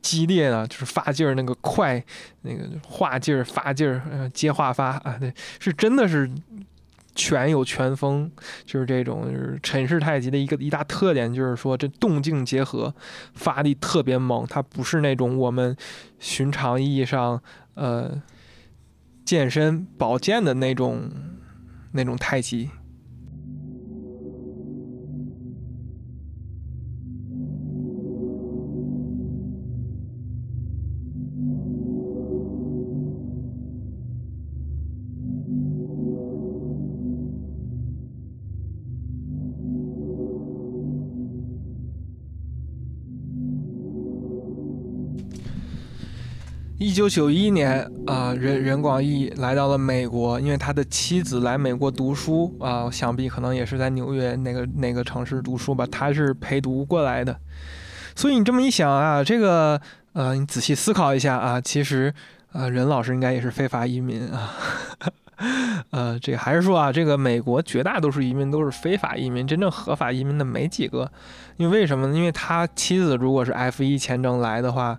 [0.00, 2.02] 激烈啊，就是发劲儿那个快，
[2.42, 6.30] 那个化劲儿发劲儿，接话发啊，对，是真的是
[7.14, 8.30] 拳有拳风，
[8.64, 12.94] 就是这种就是陈氏太极的一个一大特点，就是说这动静结合，
[13.34, 15.76] 发力特别猛，它不是那种我们
[16.18, 17.42] 寻常意义上
[17.74, 18.22] 呃
[19.24, 21.10] 健身保健的那种
[21.92, 22.70] 那种太极。
[46.78, 55.84] 一九九一年啊，任任广义来到了美国，因为他的妻子来美国读书啊，想必可能也是在纽约那个那个城市读书吧。
[55.90, 57.36] 他是陪读过来的，
[58.14, 59.80] 所以你这么一想啊，这个
[60.12, 62.14] 呃，你仔细思考一下啊，其实
[62.52, 64.54] 呃，任老师应该也是非法移民啊。
[65.90, 71.10] 呃，这还是说啊，这个美国绝大多数移民都是非法移民，真正合法移民的没几个。
[71.56, 72.16] 因为为什么呢？
[72.16, 74.96] 因为他妻子如果是 F 一签证来的话。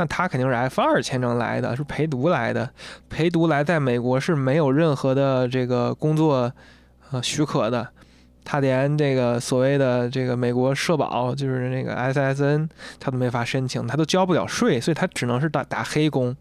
[0.00, 2.70] 那他肯定是 F 二签证来的，是陪读来的。
[3.10, 6.50] 陪读来在美国是没有任何的这个工作
[7.10, 7.86] 呃许可的，
[8.42, 12.66] 他连这个所谓的这个美国社保，就是那个 SSN，
[12.98, 16.34] 他都没法申请，他都交不了税，所以他只能是打打黑工。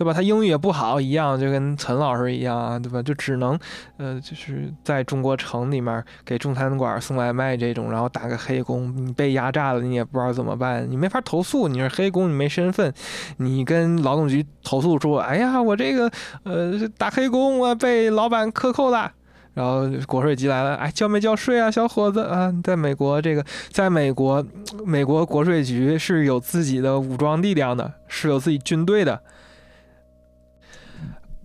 [0.00, 0.14] 对吧？
[0.14, 3.02] 他英语也不好，一样就跟陈老师一样啊，对吧？
[3.02, 3.58] 就只能，
[3.98, 8.90] 呃，就是在中国城里面给中餐馆送外卖这种，然后打个黑工。
[8.96, 12.90] 你被压榨了，你也不知道怎么办，你没法投诉，你是黑工，你没身份，
[13.36, 16.10] 你跟劳动局投诉说，哎呀，我这个，
[16.44, 19.12] 呃，打黑工，我被老板克扣了。
[19.52, 22.50] 然后国税局来了，哎，交没交税啊，小伙子啊？
[22.64, 24.42] 在美国，这个在美国，
[24.86, 29.20] 美国国税局是有自己的武装力量的，是有自己军队的。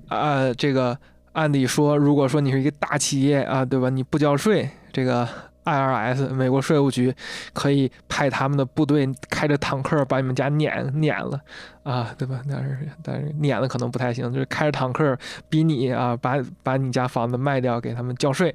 [0.08, 0.98] 啊，这个
[1.34, 3.90] 按理说，如果说你是一个大企业啊，对吧？
[3.90, 5.28] 你不交税，这个
[5.66, 7.14] IRS 美国税务局
[7.54, 11.42] 可以派他们的部队开着坦克把你们家撵撵了
[11.84, 12.42] 啊，对吧？
[12.48, 15.18] 但是但是撵了可能不太行，就是开着坦克
[15.50, 18.54] 逼你啊，把把你家房子卖掉给他们交税，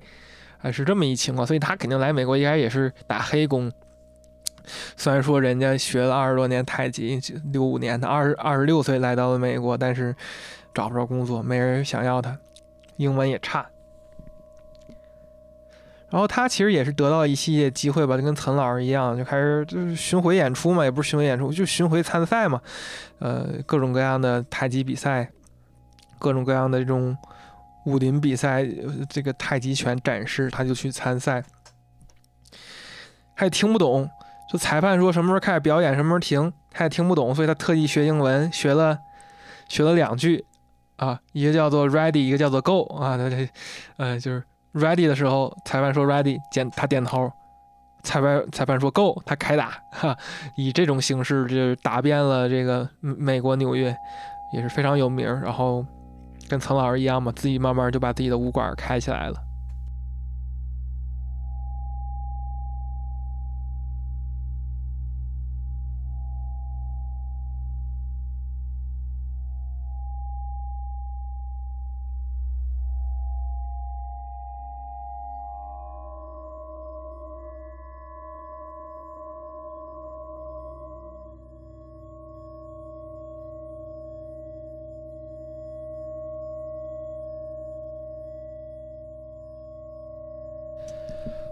[0.62, 3.70] 啊是这么一情况，所以他肯定来美国应该也是打黑工。
[4.96, 7.20] 虽然说人家学了二十多年太极，
[7.52, 10.14] 六五年的二十二十六岁来到了美国，但是
[10.74, 12.36] 找不着工作，没人想要他，
[12.96, 13.66] 英文也差。
[16.08, 22.60] 然后他其实也是得到一系列机会吧，就跟陈老师一样，就开始就是巡回演出嘛，也不是巡回演出，就巡回参赛嘛。
[23.20, 25.30] 呃，各种各样的太极比赛，
[26.18, 27.16] 各种各样的这种
[27.84, 28.66] 武林比赛，
[29.08, 31.44] 这个太极拳展示，他就去参赛。
[33.36, 34.10] 他也听不懂，
[34.52, 38.98] 就裁判说什么时候开始表演，什么时候停，他也听不懂，所以他特意学英文，学了
[39.68, 40.44] 学了两句
[41.00, 43.48] 啊，一个叫做 ready，一个叫做 go 啊，他这
[43.96, 44.42] 呃就是。
[44.72, 47.28] Ready 的时候，裁判说 Ready，点他点头。
[48.04, 49.72] 裁判裁判说 Go，他开打。
[49.90, 50.16] 哈，
[50.54, 53.92] 以这种形式就是打遍了这个美国纽约，
[54.52, 55.26] 也是非常有名。
[55.40, 55.84] 然后
[56.48, 59.34] 跟曾老师一样嘛，自己慢慢就把自己的武馆开起来了。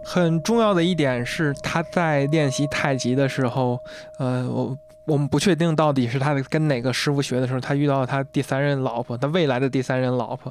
[0.08, 3.78] 很重要的一点是，他在练习太极的时候，
[4.18, 10.50] 呃，我我们不确定到底是他跟哪个师傅学的时候，他遇到了他第三任老婆，他未来的第三任老婆，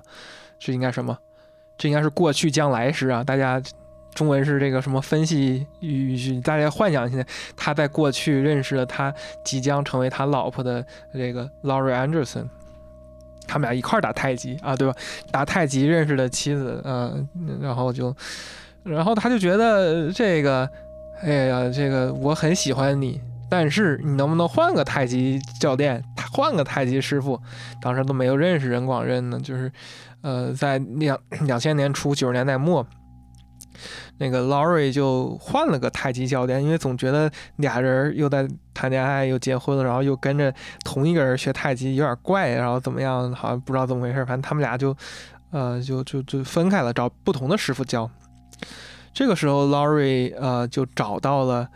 [0.60, 1.17] 这应该什么？
[1.76, 3.24] 这应该是过去将来时啊！
[3.24, 3.60] 大家
[4.13, 6.39] 中文是这个什么分析语句？
[6.41, 9.12] 大家幻想一下，他在过去认识了他
[9.43, 12.46] 即将成为他老婆的这个 Laurie Anderson，
[13.48, 14.93] 他们俩一块儿打太极啊，对吧？
[15.32, 17.28] 打太极认识的妻子，嗯，
[17.60, 18.15] 然后就。
[18.88, 20.69] 然后他就觉得这个，
[21.21, 27.39] 哎呀，这个我很喜欢你，但是你能不能换个太极教练，他换个太极师傅？
[27.82, 29.71] 当时都没有认识任广任呢，就是，
[30.21, 32.86] 呃，在两两千年初九十年代末，
[34.19, 44.95] 那个 Laurie 就换了个太极教练，因为总觉得俩人又在谈恋爱又结婚了，然后又跟着同一个人学太极有点怪，然后怎么样，好像不知道怎么回事，反正他们俩就，
[45.52, 48.10] 呃，就就就分开了，找不同的师傅教。
[49.17, 51.67] 这个时候，Laurie 呃就找到了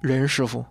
[0.00, 0.64] 任师傅。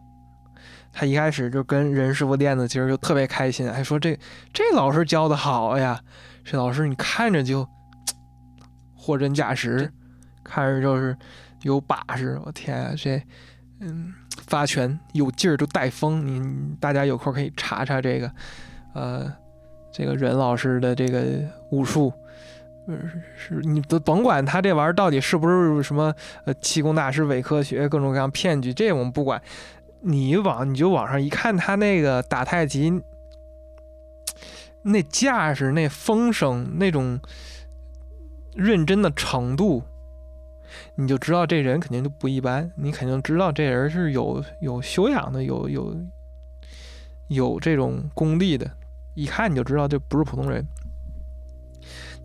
[0.91, 4.17] 他一开始就跟任师傅练的，其实就特别开心，还说这
[4.51, 6.01] 这老师教的好呀，
[6.43, 7.69] 这老师你看着就
[8.95, 9.93] 货真价实，
[10.43, 11.15] 看着就是
[11.61, 12.41] 有把式。
[12.43, 13.21] 我天啊，这
[13.81, 14.11] 嗯
[14.47, 16.25] 发拳有劲儿，就带风。
[16.25, 18.31] 你大家有空可以查查这个，
[18.95, 19.31] 呃，
[19.93, 21.23] 这个任老师的这个
[21.69, 22.11] 武术。
[22.87, 26.13] 是是，你都甭管他这玩意儿到底是不是什么
[26.45, 29.41] 呃气功大师伪科学各种各样骗局，这我们不管。
[29.99, 33.01] 你往你就往上一看，他那个打太极
[34.83, 37.19] 那架势、那风声、那种
[38.55, 39.83] 认真的程度，
[40.95, 42.71] 你就知道这人肯定就不一般。
[42.75, 45.97] 你肯定知道这人是有有修养的，有有
[47.27, 48.69] 有这种功力的，
[49.15, 50.63] 一看你就知道这不是普通人。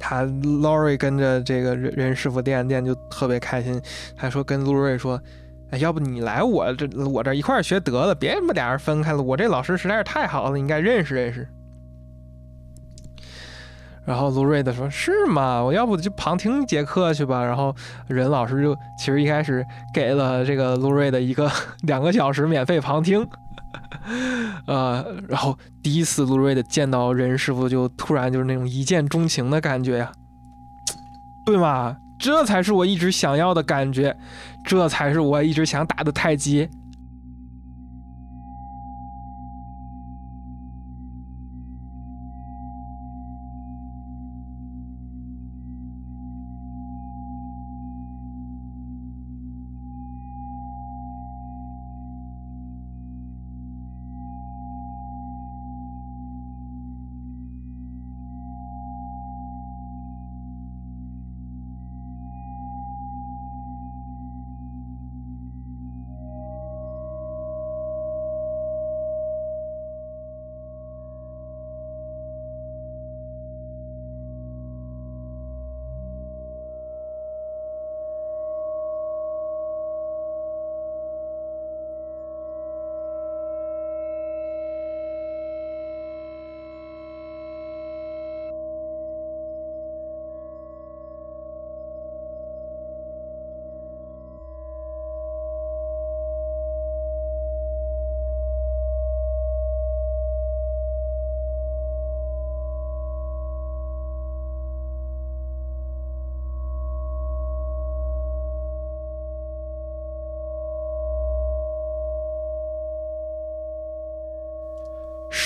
[0.05, 3.81] 他 Lori 跟着这个任任师傅练练就特别开心，
[4.17, 5.19] 他说跟陆瑞说，
[5.71, 9.23] 哎，要不你来我这我这一块学得了，别他妈俩人分开了。
[9.23, 11.47] 我这老师实在是太好了，你应该认识认识。
[14.05, 15.63] 然后 Laurie 的说，是吗？
[15.63, 17.45] 我要不就旁听节课去吧。
[17.45, 17.73] 然后
[18.09, 21.49] 任老师就其实一开始给了这个 Laurie 的一个
[21.87, 23.25] 两个小时免费旁听。
[24.67, 30.13] 呃，然后第一次路瑞的见到任师傅，就突然就是那种一见钟情的感觉呀，
[31.45, 31.97] 对吗？
[32.19, 34.17] 这才是我一直想要的感觉，
[34.65, 36.69] 这才是我一直想打的太极。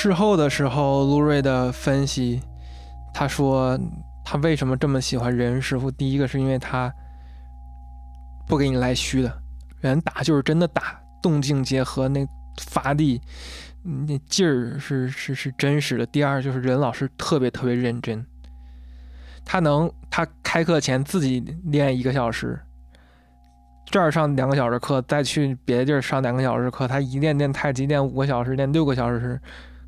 [0.07, 2.41] 事后的时候，卢瑞的分析，
[3.13, 3.77] 他说
[4.25, 5.91] 他为什么这么喜欢任师傅？
[5.91, 6.93] 第一个是因为他
[8.47, 9.43] 不给你来虚的，
[9.81, 12.25] 人打就是真的打，动静结合，那
[12.57, 13.21] 发力
[13.83, 16.07] 那劲儿是是是真实的。
[16.07, 18.25] 第二就是任老师特别特别认真，
[19.45, 22.57] 他能他开课前自己练一个小时。
[23.87, 29.41] 这儿上两个小时课，再去别的地儿上两个小时课，他一练练太极练五个小时，练六个小时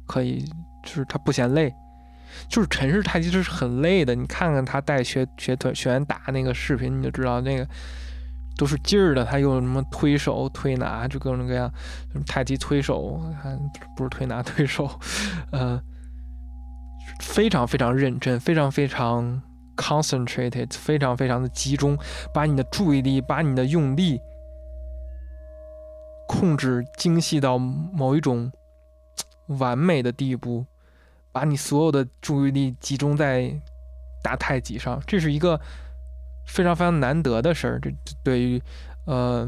[0.09, 0.45] 可以，
[0.83, 1.73] 就是他不嫌累。
[2.49, 7.69] 就是陈氏太极是很累的，你看看他带学学团学员打那个视频，你就知道那个
[8.57, 9.25] 都是劲儿的。
[9.25, 11.71] 他用什么推手、推拿，就各种各样
[12.13, 13.57] 什么，太极推手，还
[13.97, 14.91] 不是推拿推手，
[15.53, 15.81] 呃，
[17.21, 19.43] 非常非常认真，非常非常。
[19.79, 21.97] concentrated 非常非常的集中，
[22.35, 24.19] 把你的注意力，把你的用力
[26.27, 28.51] 控制精细到某一种
[29.49, 30.65] 完美的地步，
[31.33, 33.53] 把你所有的注意力集中在
[34.23, 35.61] 打太极上，这是一个
[36.47, 37.81] 非常非常难得的事儿。
[37.81, 37.91] 这
[38.23, 38.63] 对于
[39.05, 39.47] 呃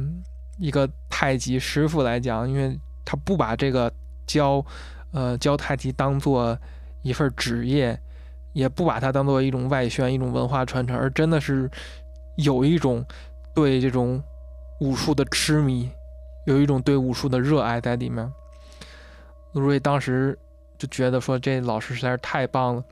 [0.59, 3.93] 一个太极师傅来讲，因为他不把这个
[4.27, 4.65] 教
[5.13, 6.59] 呃教太极当做
[7.03, 7.99] 一份职业。
[8.53, 11.71] 也不把它当做一种外宣、一种文化传承，而真的是
[12.35, 13.07] 有一种
[13.55, 14.21] 对这种
[14.81, 15.89] 武术的痴迷，
[16.47, 18.29] 有一种对武术的热爱在里面。
[19.53, 20.39] 陆瑞当时
[20.79, 22.85] 就觉得说，这老师实在是太棒了。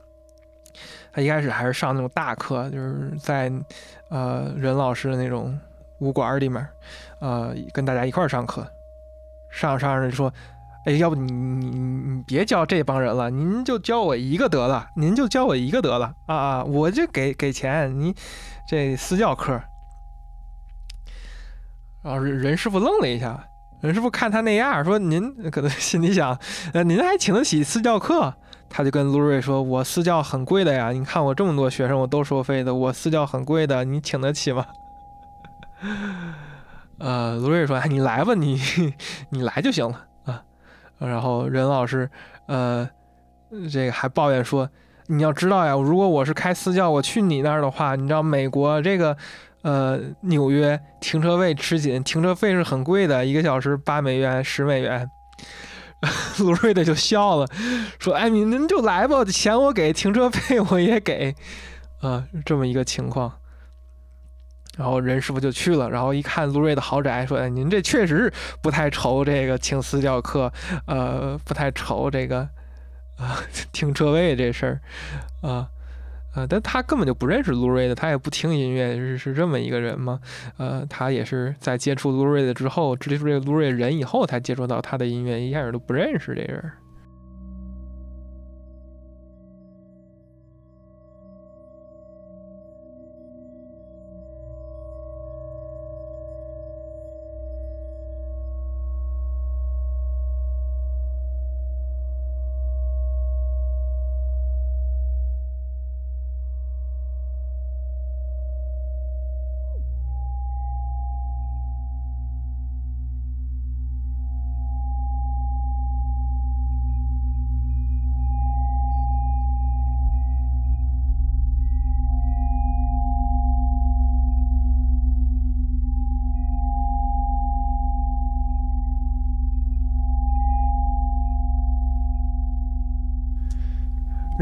[1.11, 3.51] 他一开始还是上那种大课，就是在
[4.09, 5.59] 呃任老师的那种
[5.99, 6.67] 武馆里面，
[7.19, 8.65] 呃跟大家一块上课，
[9.51, 10.31] 上着上着就说。
[10.85, 16.63] 哎，要不你你你别教这帮人了，您就教我一个得了，您就教我一个得了啊啊！
[16.63, 18.15] 我就给给钱，你
[18.65, 19.61] 这私教课。
[22.01, 23.45] 然后任师傅愣了一下，
[23.81, 26.37] 任师傅看他那样，说：“您可能心里想，
[26.73, 28.33] 呃，您还请得起私教课？”
[28.69, 34.65] 他就跟卢瑞说：“我私教很贵的呀，你看我这么多学生，我都收费的，我私教很贵的，你请得起吗？”
[36.99, 38.61] 呃，卢瑞说：“哎，你来吧，你
[39.29, 40.43] 你来就行了啊。”
[40.99, 42.09] 然后任老师，
[42.47, 42.87] 呃，
[43.71, 44.69] 这个还抱怨说
[45.07, 49.15] ：“你要知道呀，如果我是开私教，我去你那儿的话，你知道美国这个，
[49.61, 55.09] 呃，纽约停车位吃紧，停车费是很贵的，一个小时八美元、十美元。
[56.39, 57.45] ”路瑞的就笑了，
[57.99, 61.35] 说：“哎，您您就来吧，钱我给，停车费我也给，
[61.99, 63.33] 啊，这么一个情况。”
[64.77, 68.31] 然后任师傅就去了，然后一看路瑞的豪宅，说：“哎，您这确实
[68.61, 70.53] 不太愁这个请私教课，
[70.87, 72.47] 呃，不太愁这个
[73.17, 73.43] 啊
[73.73, 74.79] 停车位这事儿，
[75.49, 75.67] 啊，
[76.47, 80.19] 但他根本就不认识路瑞的，他也不听音乐，是是这么一个人吗？
[80.57, 86.63] 呃，他也是在接触路瑞的之后，接触这个卢瑞人以后，才接触到他的音乐，一开始都不认识这人。”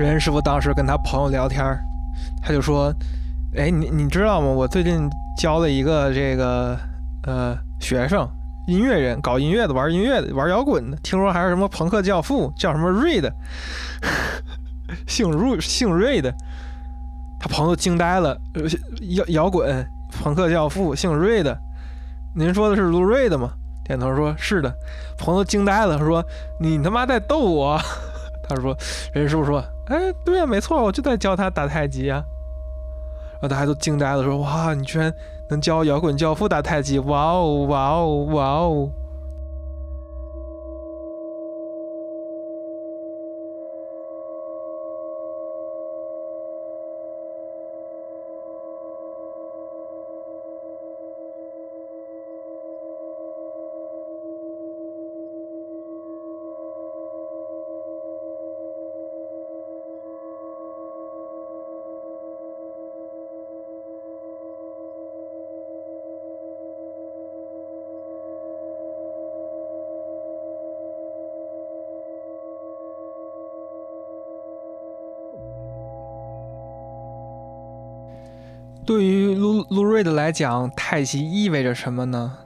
[0.04, 1.66] 任师傅当时跟他朋友聊天
[2.42, 2.94] 他就说
[3.58, 4.48] ：“哎，你你知道吗？
[4.48, 6.78] 我最近教了一个这个
[7.24, 8.30] 呃学生，
[8.68, 10.98] 音乐人，搞音乐的，玩音乐的，玩摇滚的。
[10.98, 13.34] 听说还是什么朋克教父，叫什么瑞的，
[15.08, 16.32] 姓瑞，姓瑞的。
[17.40, 18.38] 他朋友惊呆了，
[19.16, 19.88] 摇摇滚
[20.22, 21.58] 朋克教父，姓瑞的。
[22.36, 23.52] 您说的是卢瑞的吗？
[23.84, 24.72] 点头说是的。
[25.18, 26.24] 朋友惊呆了，说
[26.60, 27.80] 你他妈在逗我。
[28.48, 28.78] 他说，
[29.14, 29.64] 任师傅说。
[29.88, 32.24] 哎，对呀，没错，我就在教他打太极啊。
[33.40, 35.14] 然后大家都惊呆了，说：“哇，你居然
[35.50, 37.00] 能教摇滚教父打太极！
[37.00, 38.90] 哇哦，哇哦，哇哦！”
[79.70, 82.38] 路瑞的来讲，太极意味着什么呢？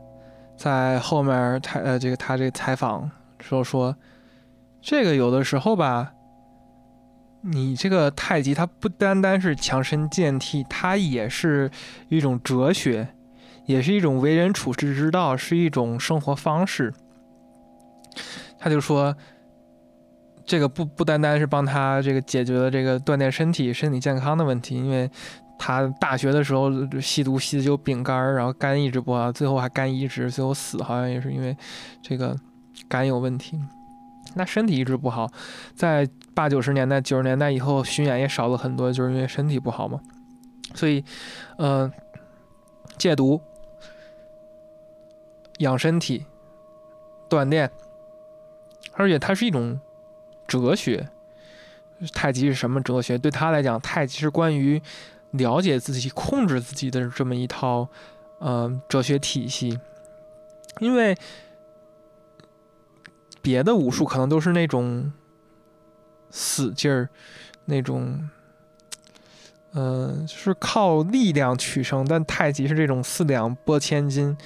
[0.57, 3.09] 在后面他呃这个他这个采访
[3.39, 3.95] 时说，
[4.81, 6.13] 这个有的时候吧，
[7.41, 11.69] 你这个太极它不单单是强身健体，它也是
[12.09, 13.07] 一种哲学，
[13.65, 16.91] 也是一种为人处世之道，是一种生活方式。
[18.57, 19.15] 他就说，
[20.45, 25.09] 这个不不单单是帮他这个解决了这个锻炼身体、身体健康的问题，因为。
[25.63, 31.55] 他大学的时候吸毒吸的就饼干，然后肝一直不好，最后还肝移植，最后死好像也是因为
[32.01, 32.35] 这个
[32.89, 33.61] 肝有问题。
[34.33, 35.31] 那身体一直不好，
[35.75, 39.99] 在八九十年代、九十年代以后巡演也少了很多，就是因为身体不好嘛。
[40.73, 41.05] 所以，
[41.57, 41.91] 呃，
[42.97, 43.39] 戒毒、
[45.59, 46.25] 养身体、
[47.29, 47.69] 锻炼，
[48.93, 49.79] 而且它是一种
[50.47, 51.07] 哲学。
[52.15, 53.15] 太极是什么哲学？
[53.15, 54.81] 对他来讲，太极是关于。
[55.31, 57.87] 了解自己、控制自己的这么一套，
[58.39, 59.79] 呃，哲学体系，
[60.79, 61.15] 因为
[63.41, 65.11] 别的武术可能都是那种
[66.29, 67.09] 死劲儿，
[67.65, 68.29] 那种，
[69.73, 74.37] 呃，就是靠力量取胜，但太极是这种四两拨千斤，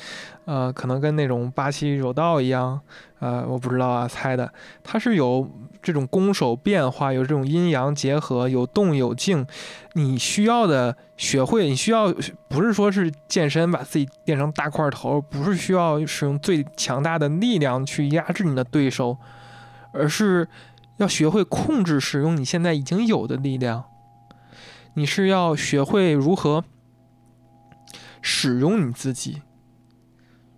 [0.46, 2.80] 呃，可能跟那种巴西柔道一样，
[3.20, 5.50] 呃，我不知道啊，猜的，它是有。
[5.86, 9.46] 这种攻守变化有这种阴阳结合，有动有静，
[9.94, 12.12] 你需要的学会，你需要
[12.50, 19.16] 不是说是健身把自己变成大块头，不是需要使用最强大的力量去压制你的对手，
[19.92, 20.48] 而是
[20.98, 23.84] 要学会控制使用你现在已经有的力量。
[24.96, 26.64] 你是要学会如何
[28.24, 29.44] 使用你自己，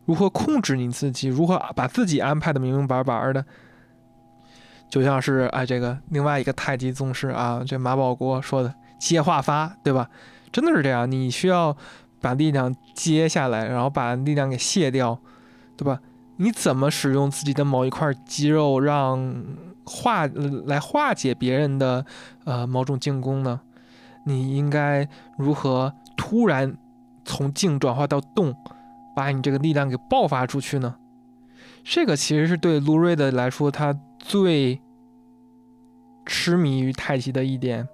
[0.05, 3.45] 如何控制你自己，如何把自己安排的明明白白的。
[4.89, 10.09] 就像是哎，这个另外一个太极宗师啊，这马保国说的“接化发”，对吧？
[10.49, 11.75] 真的是这样，你需要
[12.21, 15.19] 把力量接下来，然后把力量给卸掉，
[15.75, 15.99] 对吧？
[16.37, 19.43] 你怎么使用自己的某一块肌肉，让
[19.83, 20.25] 化
[20.65, 22.05] 来化解别人的
[22.45, 23.59] 呃某种进攻呢？
[24.23, 25.07] 你应该
[25.37, 26.77] 如何突然
[27.25, 28.55] 从静转化到动，
[29.13, 30.95] 把你这个力量给爆发出去呢？
[31.83, 33.93] 这个其实是对卢瑞的来说，他。
[34.27, 34.81] 最
[36.25, 37.87] 痴迷于太极的一点，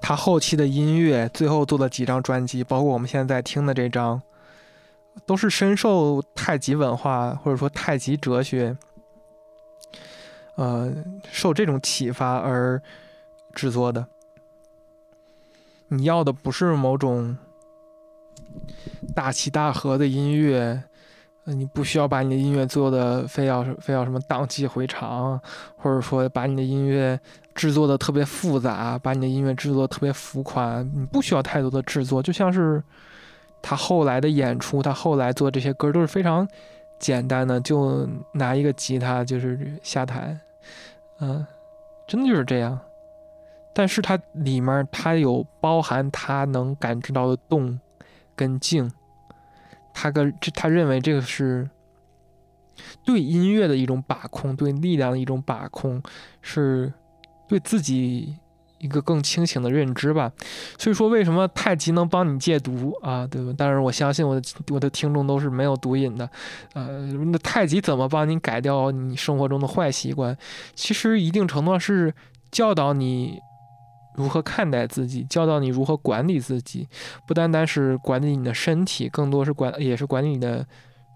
[0.00, 4.22] 他后期的音乐，最后做的几张专辑，包括我们现在在听的这张，
[5.26, 8.74] 都是深受太极文化或者说太极哲学，
[10.54, 10.90] 呃，
[11.30, 12.80] 受这种启发而
[13.52, 14.06] 制作的。
[15.88, 17.36] 你要的不是某种
[19.14, 20.84] 大起大合的音乐。
[21.46, 25.40] 你不需要把你的音乐做的非要非要什么荡气回肠，
[25.76, 27.18] 或者说把你的音乐
[27.54, 30.82] 制作的特别复杂，把你的音乐制作特别浮夸。
[30.82, 32.82] 你不需要太多的制作，就像是
[33.62, 36.46] 他后来的演出，他后来做这些歌都是非常
[36.98, 40.36] 简单的，就拿一个吉他就是下台，
[41.20, 41.46] 嗯，
[42.08, 42.78] 真的就是这样。
[43.72, 47.78] 但是它里面它有包含他能感知到的动
[48.34, 48.90] 跟静。
[49.98, 51.66] 他跟这，他认为这个是
[53.02, 56.02] 对音乐的一种把控，对力量的一种把控，
[56.42, 56.92] 是
[57.48, 58.36] 对自己
[58.76, 60.30] 一个更清醒的认知吧。
[60.78, 63.26] 所以说，为什么太极能帮你戒毒啊？
[63.26, 63.54] 对吧？
[63.56, 66.28] 但是我相信我的我的听众都是没有毒瘾的。
[66.74, 70.36] 呃，那太极怎么帮你改掉你生活中的坏习惯？
[70.74, 72.12] 其实一定程度上是
[72.50, 73.38] 教导你。
[74.16, 76.88] 如何看待自己，教导你如何管理自己，
[77.26, 80.66] 不单单是管理你的身体，更多是管，也是管理你的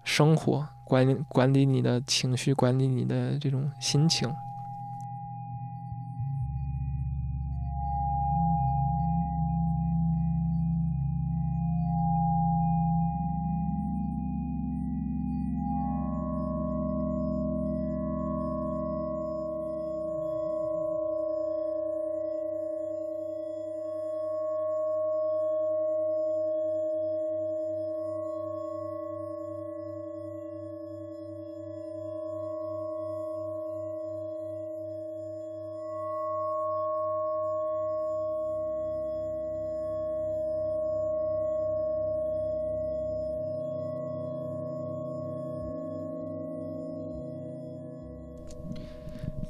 [0.03, 4.31] 生活，管理管理你的情绪，管理你的这种心情。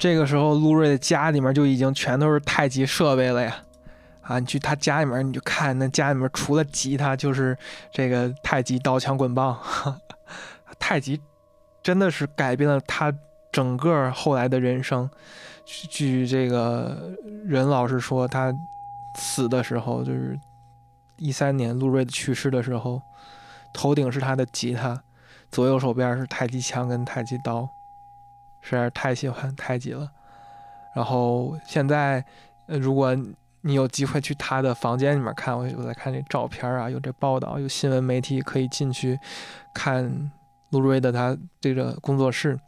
[0.02, 3.56] 这个时候，陆瑞的家里面就已经全都是太极设备了呀！
[4.24, 7.56] 啊，你去他家里面，你就看那家里面除了吉他，就是
[7.92, 9.56] 这个太极刀枪棍棒。
[10.80, 11.22] 太极
[11.84, 13.14] 真的是改变了他
[13.52, 15.08] 整个后来的人生。
[15.66, 18.52] 据这个任老师说，他
[19.14, 20.36] 死的时候就是
[21.18, 23.00] 一三年路瑞的去世的时候，
[23.72, 25.00] 头顶是他的吉他，
[25.52, 27.70] 左右手边是太极枪跟太极刀，
[28.62, 30.10] 实在是太喜欢太极了。
[30.96, 32.24] 然后现在，
[32.68, 33.16] 如果
[33.62, 39.20] 你有机会去他的房间里面看，我我在看这照片啊，有这报道，有新闻媒体可以进去
[39.74, 40.32] 看
[40.72, 42.60] 路瑞的他这个工作室。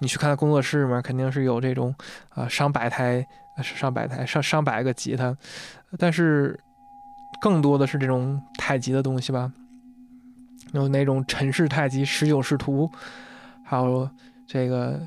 [0.00, 1.94] 你去看他工作室里面，肯定是有这种
[2.30, 3.24] 啊上百台、
[3.62, 5.36] 上百台、上上百个吉他，
[5.96, 6.58] 但是
[7.40, 9.52] 更多的是这种太极的东西吧，
[10.72, 12.90] 有那种陈氏太极十九视图，
[13.64, 14.10] 还有
[14.46, 15.00] 这个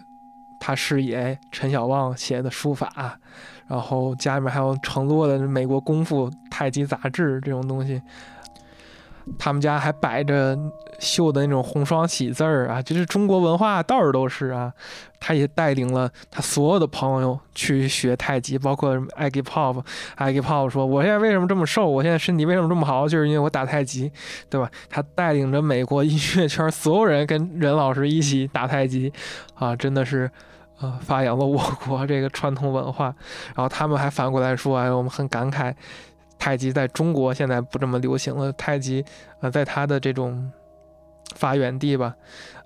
[0.65, 3.19] 他师爷陈小旺写的书法，
[3.67, 8.01] 然后家里面还有承诺的美国功夫太极杂志这种东西。
[9.37, 10.57] 他们家还摆着
[10.99, 14.73] 绣的那种红双喜字儿啊，就是中国文化到处都是啊。
[15.19, 19.83] 他也带领了他所有的朋友去学太极，包括什么 Aggie Pop。
[20.17, 21.89] Aggy Pop 说：“我现在为什么这么瘦？
[21.89, 23.07] 我现在身体为什么这么好？
[23.07, 24.11] 就是因为我打太极，
[24.49, 29.11] 对吧？”他带领着美国音乐圈所有人跟任老师一起打太极，
[29.55, 30.29] 啊，真的是，
[30.79, 33.15] 呃，发扬了我国这个传统文化。
[33.55, 35.73] 然后他们还反过来说：“哎，我们很感慨。”
[36.37, 38.51] 太极在中国现在不这么流行了。
[38.53, 39.03] 太极，
[39.39, 40.51] 呃，在它的这种
[41.33, 42.13] 发源地吧，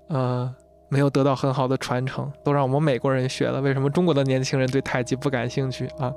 [0.08, 0.52] 呃，
[0.88, 3.60] 没有得到很好的传承，都让我们美国人学了。
[3.60, 6.12] 为什么中国的年轻人对太极不感兴趣啊？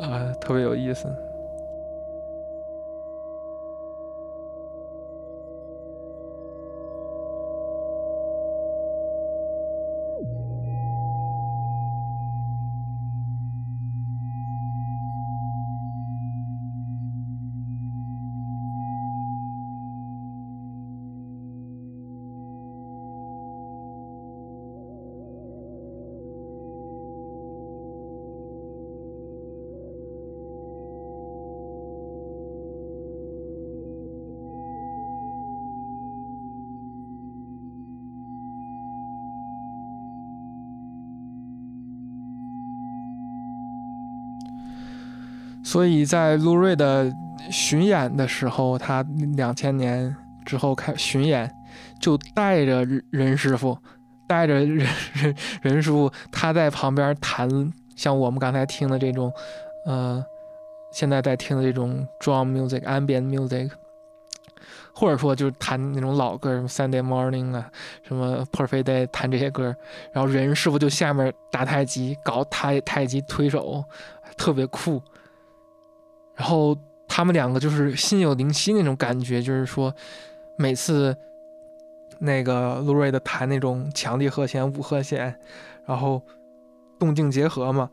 [0.00, 1.08] 啊，特别有意思。
[45.72, 47.10] 所以在路瑞的
[47.50, 49.02] 巡演的时候，他
[49.38, 50.14] 两千年
[50.44, 51.50] 之后开巡演，
[51.98, 53.78] 就带着任师傅，
[54.28, 57.48] 带着任任任师傅，他在旁边弹，
[57.96, 59.32] 像我们刚才听的这种，
[59.86, 60.22] 呃，
[60.92, 63.70] 现在在听的这种 drum music、ambient music，
[64.92, 67.70] 或者说就是弹那种老歌，什么 Sunday Morning 啊，
[68.06, 69.74] 什么 Perfect Day，弹这些歌，
[70.12, 73.82] 然后任师傅就下面打太极，搞太太极推手，
[74.36, 75.00] 特别酷。
[76.34, 76.76] 然后
[77.06, 79.94] 他们两个就是心有灵犀那种感觉，就是说，
[80.56, 81.16] 每次
[82.18, 85.34] 那个路瑞的弹那种强力和弦、五和弦，
[85.84, 86.22] 然后
[86.98, 87.90] 动静结合嘛，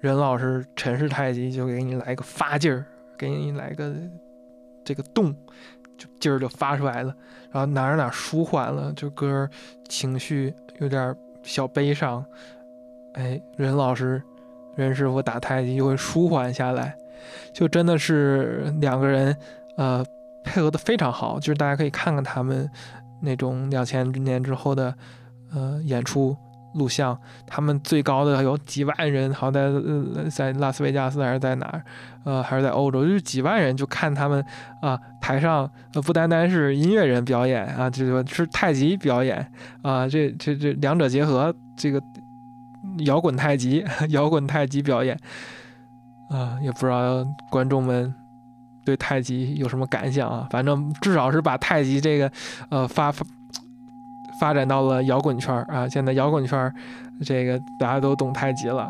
[0.00, 2.84] 任老师陈氏太极就给你来个发劲儿，
[3.16, 3.94] 给你来个
[4.82, 5.32] 这个动，
[5.96, 7.14] 就劲儿就发出来了，
[7.52, 9.48] 然后哪儿哪儿舒缓了，就歌
[9.88, 12.24] 情绪有点小悲伤，
[13.12, 14.20] 哎，任老师
[14.74, 16.96] 任师傅打太极就会舒缓下来。
[17.52, 19.36] 就真的是两个人，
[19.76, 20.04] 呃，
[20.44, 21.38] 配合的非常好。
[21.38, 22.68] 就是大家可以看看他们
[23.20, 24.94] 那种两千年之后的，
[25.54, 26.36] 呃，演出
[26.74, 27.18] 录像。
[27.46, 29.70] 他们最高的有几万人，好在
[30.30, 31.82] 在拉斯维加斯还是在哪儿？
[32.24, 34.44] 呃，还是在欧洲，就是几万人就看他们
[34.80, 39.50] 啊，台上呃不单单是音乐人表演啊，就是太极表演
[39.82, 42.00] 啊，这这这两者结合，这个
[43.06, 45.18] 摇滚太极， 摇滚太极表演。
[46.30, 48.14] 啊，也不知道观众们
[48.84, 50.48] 对太极有什么感想啊？
[50.50, 52.32] 反正至少是把太极这个，
[52.70, 53.26] 呃，发发
[54.40, 55.88] 发展到了摇滚圈啊。
[55.88, 56.72] 现在摇滚圈
[57.22, 58.88] 这个大家都懂太极了。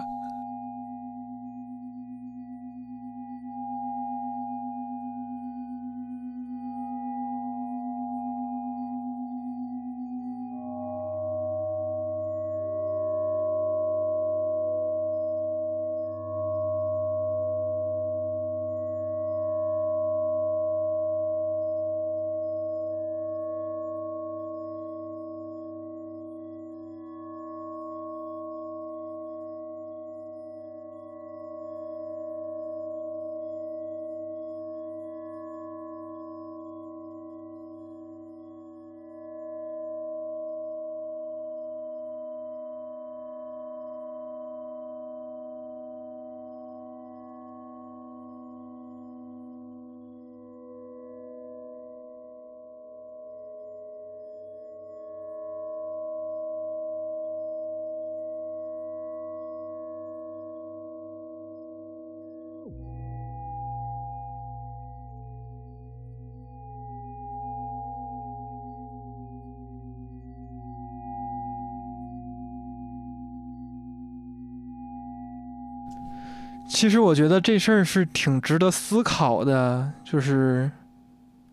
[76.81, 80.71] 其实我觉得这事儿是挺值得思考的，就是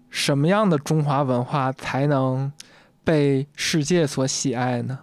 [0.10, 2.50] 什么样的中华文化才能
[3.04, 5.00] 被世界所喜爱呢？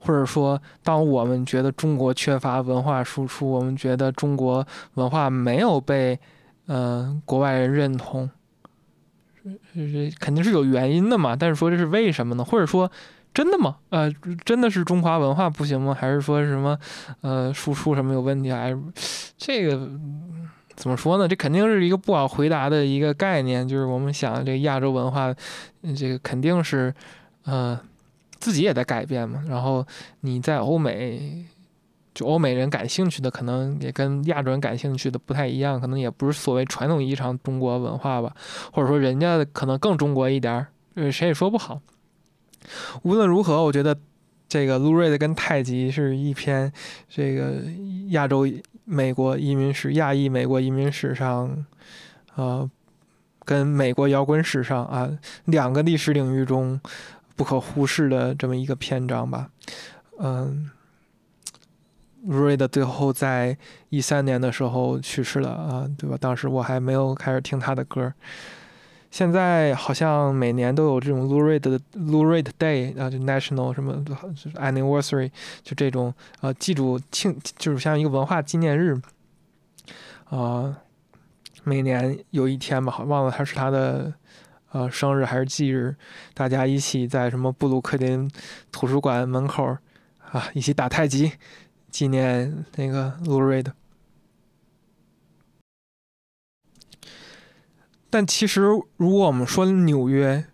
[0.00, 6.18] 或者说，当我们觉得中国缺乏文化输出，我们觉得中国文化没有被
[6.66, 8.28] 嗯国外人认同，
[9.72, 11.36] 这肯定是有原因的嘛。
[11.36, 12.42] 但是说这是为什么呢？
[12.44, 12.90] 或者说？
[13.32, 13.76] 真的吗？
[13.90, 14.10] 呃，
[14.44, 15.96] 真的是中华文化不行吗？
[15.98, 16.78] 还是说什么，
[17.20, 18.50] 呃，输出什么有问题？
[18.50, 18.78] 还是
[19.38, 19.88] 这个
[20.74, 21.28] 怎么说呢？
[21.28, 23.66] 这肯定是一个不好回答的一个概念。
[23.66, 25.32] 就是我们想，这个亚洲文化，
[25.96, 26.92] 这个肯定是，
[27.44, 27.78] 呃，
[28.38, 29.42] 自己也在改变嘛。
[29.48, 29.86] 然后
[30.22, 31.46] 你在欧美，
[32.12, 38.34] 就欧美人感兴趣的，可能也跟亚洲人感兴趣的不太一样，可能也不是所谓传统意义上中国文化吧，
[38.72, 41.80] 或者说人家可能更中国一点儿，呃，谁也说不好。
[43.02, 43.96] 无论如何，我觉得
[44.48, 46.72] 这个卢瑞的跟太极是一篇
[47.08, 47.62] 这个
[48.08, 48.46] 亚洲
[48.84, 51.64] 美国移民史、亚裔美国移民史上，
[52.34, 52.68] 呃，
[53.44, 55.10] 跟美国摇滚史上啊
[55.44, 56.80] 两个历史领域中
[57.36, 59.48] 不可忽视的这么一个篇章吧。
[60.18, 60.70] 嗯，
[62.24, 63.56] 卢瑞的最后在
[63.88, 66.16] 一三年的时候去世了啊，对吧？
[66.20, 68.12] 当时我还没有开始听他的歌。
[69.10, 74.04] 现在好像每年都有这种 Lurid 的 Lurid Day 啊，就 National 什么
[74.54, 75.30] Anniversary，
[75.62, 78.96] 就这种呃记住庆，就是像一个文化纪念日
[80.28, 80.78] 啊。
[81.62, 84.10] 每年有一天吧，忘了他是他的
[84.72, 85.94] 呃生日还是忌日，
[86.32, 88.30] 大家一起在什么布鲁克林
[88.72, 89.76] 图书馆门口
[90.32, 91.32] 啊一起打太极，
[91.90, 93.66] 纪念那个 Lurid。
[98.10, 98.62] 但其实，
[98.96, 100.44] 如果我们说纽约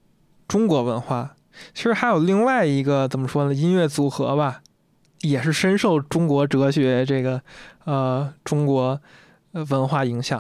[0.46, 1.34] 中国文化，
[1.72, 3.54] 其实还有另外一个怎么说呢？
[3.54, 4.61] 音乐组合吧，
[5.22, 7.40] 也是深受中国哲学这个
[7.84, 9.00] 呃中国
[9.52, 10.38] 文化影响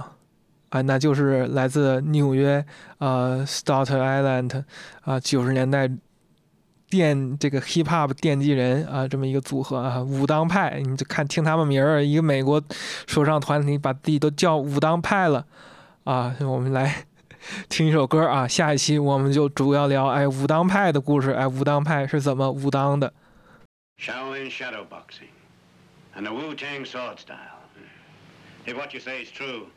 [0.68, 2.62] 啊，那就是来自纽约
[2.98, 4.64] 呃 Staten Island
[5.00, 5.90] 啊九十年代
[6.90, 12.62] 电这个 hip hop 奠基人啊这么一个组合啊武当派，你就看听他们名儿，一个美国
[13.06, 15.46] 说唱团体把自己都叫武当派了。
[16.05, 17.05] 啊，我们来
[17.69, 18.47] 听一首歌啊！
[18.47, 23.13] 下一期我们就主要聊哎武当派的故事，哎武当派是怎么武当的。
[23.99, 25.29] Shaolin shadow boxing
[26.15, 27.59] and the Wu Tang sword style.
[28.65, 29.67] If what you say is true,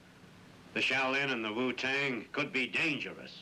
[0.73, 3.33] the Shaolin and the Wu Tang could be dangerous.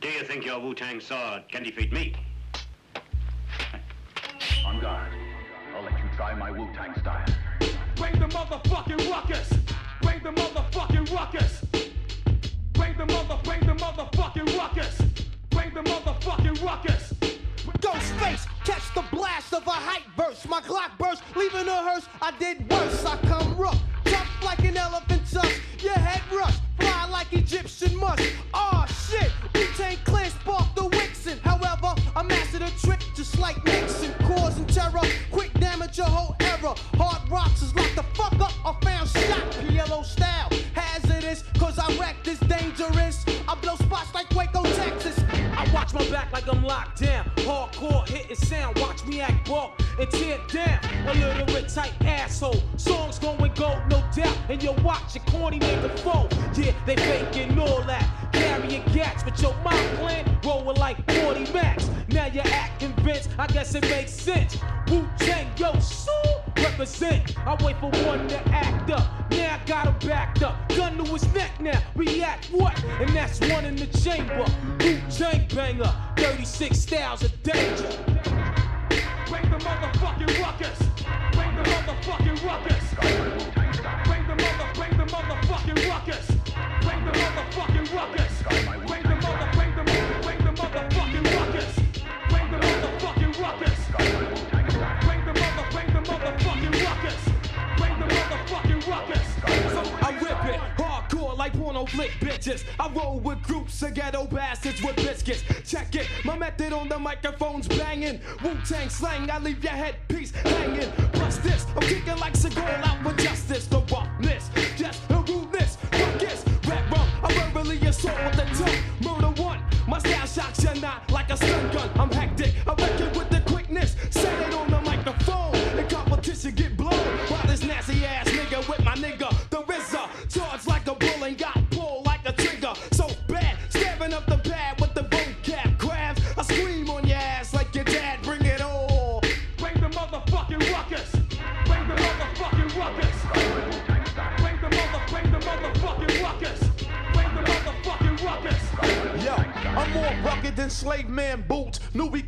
[0.00, 2.14] Do you think your Wu Tang sword can defeat me?
[4.66, 5.12] On guard.
[5.74, 7.26] I'll let you try my Wu Tang style.
[7.96, 9.52] Bring the motherfucking ruckus!
[10.02, 11.57] Bring the motherfucking ruckus.
[12.99, 15.01] The mother, bring the motherfucking ruckus.
[15.51, 17.13] Bring the motherfucking ruckus.
[17.79, 20.49] Ghost face, catch the blast of a hype burst.
[20.49, 22.05] My clock burst, leaving a hearse.
[22.21, 23.05] I did worse.
[23.05, 25.58] I come rough, tough like an elephant tusk.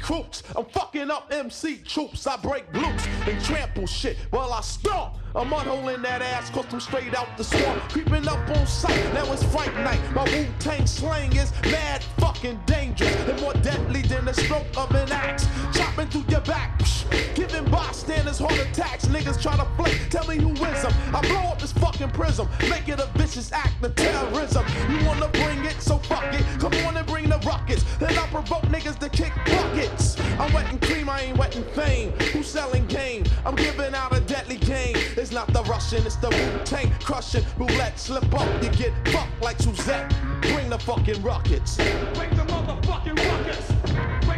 [0.02, 0.43] crooks.
[0.56, 2.28] I'm fucking up MC troops.
[2.28, 5.16] I break loops and trample shit while I stomp.
[5.36, 7.82] A mud hole in that ass, cause I'm straight out the swamp.
[7.89, 10.02] Creeping up on sight, now it's fright night.
[10.14, 14.91] My Wu Tang slang is mad fucking dangerous and more deadly than the stroke of
[14.93, 15.47] an axe.
[15.74, 19.06] Chopping through your back, psh, giving bystanders heart attacks.
[19.06, 20.93] Niggas try to flake, tell me who is them.
[21.16, 24.66] I blow up this fucking prism, make it a vicious act of terrorism.
[24.89, 26.43] You wanna bring it, so fuck it.
[26.60, 27.86] Come on and bring the rockets.
[27.99, 30.20] Then I provoke niggas to kick buckets.
[30.39, 32.12] I'm wetting cream, I ain't wetting fame.
[32.34, 33.24] Who's selling game?
[33.46, 34.96] I'm giving out a deadly game.
[35.18, 37.44] It's not the Russian, it's the Wu Tang crushing.
[37.58, 40.14] Roulette, slip up, you get fucked like Suzette.
[40.42, 41.78] Bring the fucking rockets.
[41.78, 44.31] Bring the motherfucking ruckus.